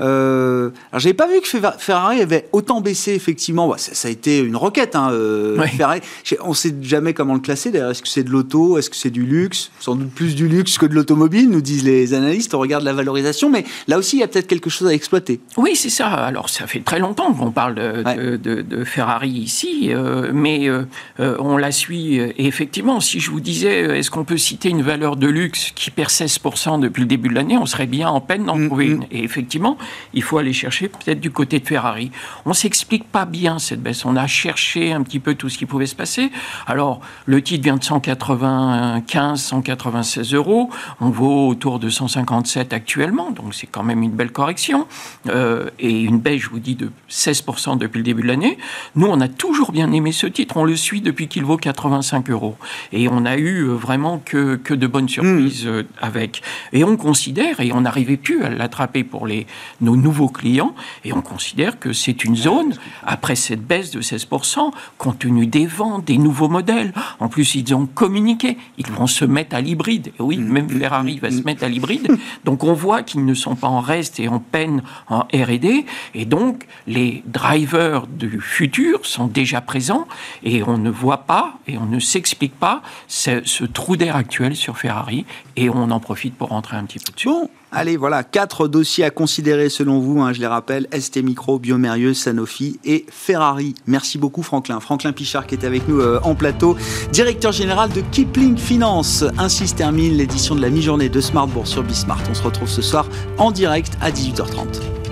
Euh, 0.00 0.70
alors, 0.92 1.00
j'avais 1.00 1.14
pas 1.14 1.26
vu 1.26 1.40
que 1.40 1.48
Ferrari 1.78 2.20
avait 2.20 2.48
autant 2.52 2.80
baissé, 2.80 3.12
effectivement. 3.14 3.68
Bah, 3.68 3.76
ça, 3.78 4.08
a 4.08 4.10
été 4.10 4.38
une 4.38 4.56
roquette, 4.56 4.94
hein, 4.94 5.10
euh, 5.12 5.60
Ferrari. 5.76 6.00
On 6.42 6.54
sait 6.54 6.74
jamais 6.82 7.14
comment 7.14 7.34
le 7.34 7.40
classer, 7.40 7.70
d'ailleurs. 7.70 7.90
Est-ce 7.90 8.02
que 8.02 8.08
c'est 8.08 8.24
de 8.24 8.30
l'auto? 8.30 8.78
Est-ce 8.78 8.90
que 8.90 8.96
c'est 8.96 9.10
du 9.10 9.24
luxe? 9.24 9.70
Sans 9.80 9.94
doute 9.94 10.10
plus 10.10 10.34
du 10.34 10.48
luxe 10.48 10.78
que 10.78 10.86
de 10.86 10.94
l'automobile, 10.94 11.50
nous 11.50 11.60
disent 11.60 11.84
les 11.84 12.14
analystes. 12.14 12.54
On 12.54 12.58
regarde 12.58 12.84
la 12.84 12.92
valorisation, 12.92 13.50
mais 13.50 13.64
là 13.88 13.98
aussi, 13.98 14.16
il 14.16 14.20
y 14.20 14.22
a 14.22 14.28
peut-être 14.28 14.46
quelque 14.46 14.70
chose 14.70 14.88
à 14.88 14.94
exploiter. 14.94 15.40
Oui, 15.56 15.76
c'est 15.76 15.90
ça. 15.90 16.08
Alors, 16.08 16.50
ça 16.50 16.66
fait 16.66 16.80
très 16.80 16.98
longtemps 16.98 17.32
qu'on 17.32 17.50
parle 17.50 17.74
de, 17.74 18.36
de, 18.36 18.84
Ferrari 18.84 19.30
ici, 19.30 19.88
euh, 19.90 20.30
mais 20.32 20.68
euh, 20.68 20.84
on 21.18 21.56
la 21.56 21.72
suit. 21.72 22.16
Et 22.16 22.46
effectivement, 22.46 23.00
si 23.00 23.20
je 23.20 23.30
vous 23.30 23.40
disais, 23.40 23.98
est-ce 23.98 24.10
qu'on 24.10 24.24
peut 24.24 24.36
citer 24.36 24.68
une 24.68 24.82
valeur 24.82 25.16
de 25.16 25.26
luxe 25.26 25.72
qui 25.74 25.90
perd 25.90 26.10
16% 26.10 26.80
depuis 26.80 27.00
le 27.00 27.06
début 27.06 27.28
de 27.28 27.34
l'année, 27.34 27.58
on 27.58 27.66
serait 27.66 27.86
bien 27.86 28.08
en 28.08 28.20
peine 28.20 28.44
d'en 28.44 28.56
mm, 28.56 28.66
trouver 28.66 28.86
mm. 28.86 28.92
une. 28.92 29.04
Et 29.10 29.24
effectivement, 29.24 29.76
il 30.14 30.22
faut 30.22 30.38
aller 30.38 30.52
chercher 30.52 30.88
peut-être 30.88 31.20
du 31.20 31.30
côté 31.30 31.60
de 31.60 31.66
Ferrari. 31.66 32.10
On 32.44 32.50
ne 32.50 32.54
s'explique 32.54 33.04
pas 33.04 33.24
bien 33.24 33.58
cette 33.58 33.82
baisse. 33.82 34.04
On 34.04 34.16
a 34.16 34.26
cherché 34.26 34.92
un 34.92 35.02
petit 35.02 35.20
peu 35.20 35.34
tout 35.34 35.48
ce 35.48 35.58
qui 35.58 35.66
pouvait 35.66 35.86
se 35.86 35.94
passer. 35.94 36.30
Alors, 36.66 37.00
le 37.26 37.42
titre 37.42 37.64
vient 37.64 37.76
de 37.76 37.84
195, 37.84 39.40
196 39.40 40.34
euros. 40.34 40.70
On 41.00 41.10
vaut 41.10 41.48
autour 41.48 41.78
de 41.78 41.88
157 41.88 42.72
actuellement, 42.72 43.30
donc 43.30 43.54
c'est 43.54 43.66
quand 43.66 43.82
même 43.82 44.02
une 44.02 44.12
belle 44.12 44.32
correction. 44.32 44.86
Euh, 45.28 45.70
et 45.78 46.02
une 46.02 46.18
baisse, 46.18 46.42
je 46.42 46.50
vous 46.50 46.58
dis, 46.58 46.74
de 46.74 46.90
16% 47.10 47.78
depuis 47.78 47.98
le 47.98 48.04
début 48.04 48.22
de 48.22 48.28
l'année. 48.28 48.58
Nous, 48.94 49.06
on 49.06 49.20
a 49.20 49.28
toujours 49.28 49.72
bien 49.72 49.92
aimé 49.92 50.12
ce 50.12 50.26
titre. 50.26 50.56
On 50.56 50.64
le 50.64 50.76
suit 50.76 51.00
depuis 51.00 51.28
qu'il 51.28 51.44
vaut 51.44 51.56
85 51.56 52.30
euros. 52.30 52.56
Et 52.92 53.08
on 53.08 53.24
a 53.24 53.36
eu 53.36 53.62
euh, 53.62 53.72
vraiment 53.74 54.18
que, 54.18 54.56
que 54.56 54.74
de 54.74 54.86
bonnes 54.86 55.08
surprises 55.08 55.66
euh, 55.66 55.84
avec. 56.00 56.42
Et 56.72 56.84
on 56.84 56.96
considère, 56.96 57.60
et 57.60 57.72
on 57.72 57.82
n'arrivait 57.82 58.16
plus 58.16 58.42
à 58.44 58.50
l'attraper 58.50 59.04
pour 59.04 59.26
les, 59.26 59.46
nos 59.80 59.96
nouveaux 59.96 60.28
clients 60.28 60.74
et 61.04 61.12
on 61.12 61.22
considère 61.22 61.78
que 61.78 61.92
c'est 61.92 62.24
une 62.24 62.36
zone, 62.36 62.74
après 63.04 63.36
cette 63.36 63.66
baisse 63.66 63.90
de 63.90 64.00
16%, 64.00 64.70
compte 64.98 65.18
tenu 65.18 65.46
des 65.46 65.66
ventes, 65.66 66.04
des 66.04 66.18
nouveaux 66.18 66.48
modèles. 66.48 66.92
En 67.20 67.28
plus, 67.28 67.54
ils 67.54 67.74
ont 67.74 67.86
communiqué, 67.86 68.56
ils 68.78 68.90
vont 68.90 69.06
se 69.06 69.24
mettre 69.24 69.56
à 69.56 69.60
l'hybride. 69.60 70.12
Et 70.18 70.22
oui, 70.22 70.38
même 70.38 70.68
Ferrari 70.68 71.18
va 71.18 71.30
se 71.30 71.42
mettre 71.42 71.64
à 71.64 71.68
l'hybride. 71.68 72.16
Donc 72.44 72.64
on 72.64 72.72
voit 72.72 73.02
qu'ils 73.02 73.24
ne 73.24 73.34
sont 73.34 73.56
pas 73.56 73.68
en 73.68 73.80
reste 73.80 74.20
et 74.20 74.28
en 74.28 74.38
peine 74.38 74.82
en 75.08 75.20
R&D. 75.20 75.86
Et 76.14 76.24
donc, 76.24 76.66
les 76.86 77.22
drivers 77.26 78.06
du 78.06 78.40
futur 78.40 79.04
sont 79.04 79.26
déjà 79.26 79.60
présents 79.60 80.06
et 80.42 80.62
on 80.62 80.78
ne 80.78 80.90
voit 80.90 81.24
pas 81.24 81.58
et 81.66 81.78
on 81.78 81.86
ne 81.86 81.98
s'explique 81.98 82.58
pas 82.58 82.82
ce, 83.08 83.42
ce 83.44 83.64
trou 83.64 83.96
d'air 83.96 84.16
actuel 84.16 84.56
sur 84.56 84.78
Ferrari 84.78 85.24
et 85.56 85.70
on 85.70 85.90
en 85.90 86.00
profite 86.00 86.34
pour 86.34 86.48
rentrer 86.48 86.76
un 86.76 86.84
petit 86.84 86.98
peu 86.98 87.12
dessus. 87.12 87.28
Bon, 87.28 87.48
allez, 87.76 87.96
voilà, 87.98 88.24
quatre 88.24 88.68
dossiers 88.68 89.04
à 89.04 89.10
considérer 89.10 89.68
selon 89.68 90.00
vous, 90.00 90.20
hein, 90.20 90.32
je 90.32 90.40
les 90.40 90.46
rappelle, 90.46 90.88
ST 90.98 91.18
Micro, 91.22 91.58
Biomérieux, 91.58 92.14
Sanofi 92.14 92.80
et 92.84 93.04
Ferrari. 93.10 93.74
Merci 93.86 94.16
beaucoup 94.16 94.42
Franklin. 94.42 94.80
Franklin 94.80 95.12
Pichard 95.12 95.46
qui 95.46 95.54
est 95.54 95.64
avec 95.64 95.86
nous 95.86 96.00
euh, 96.00 96.18
en 96.22 96.34
plateau, 96.34 96.76
directeur 97.12 97.52
général 97.52 97.90
de 97.90 98.00
Kipling 98.00 98.56
Finance. 98.56 99.24
Ainsi 99.38 99.68
se 99.68 99.74
termine 99.74 100.16
l'édition 100.16 100.54
de 100.54 100.62
la 100.62 100.70
mi-journée 100.70 101.10
de 101.10 101.20
Smart 101.20 101.46
Bourse 101.46 101.70
sur 101.70 101.82
Bismart. 101.82 102.22
On 102.30 102.34
se 102.34 102.42
retrouve 102.42 102.68
ce 102.68 102.82
soir 102.82 103.06
en 103.36 103.50
direct 103.50 103.92
à 104.00 104.10
18h30. 104.10 105.05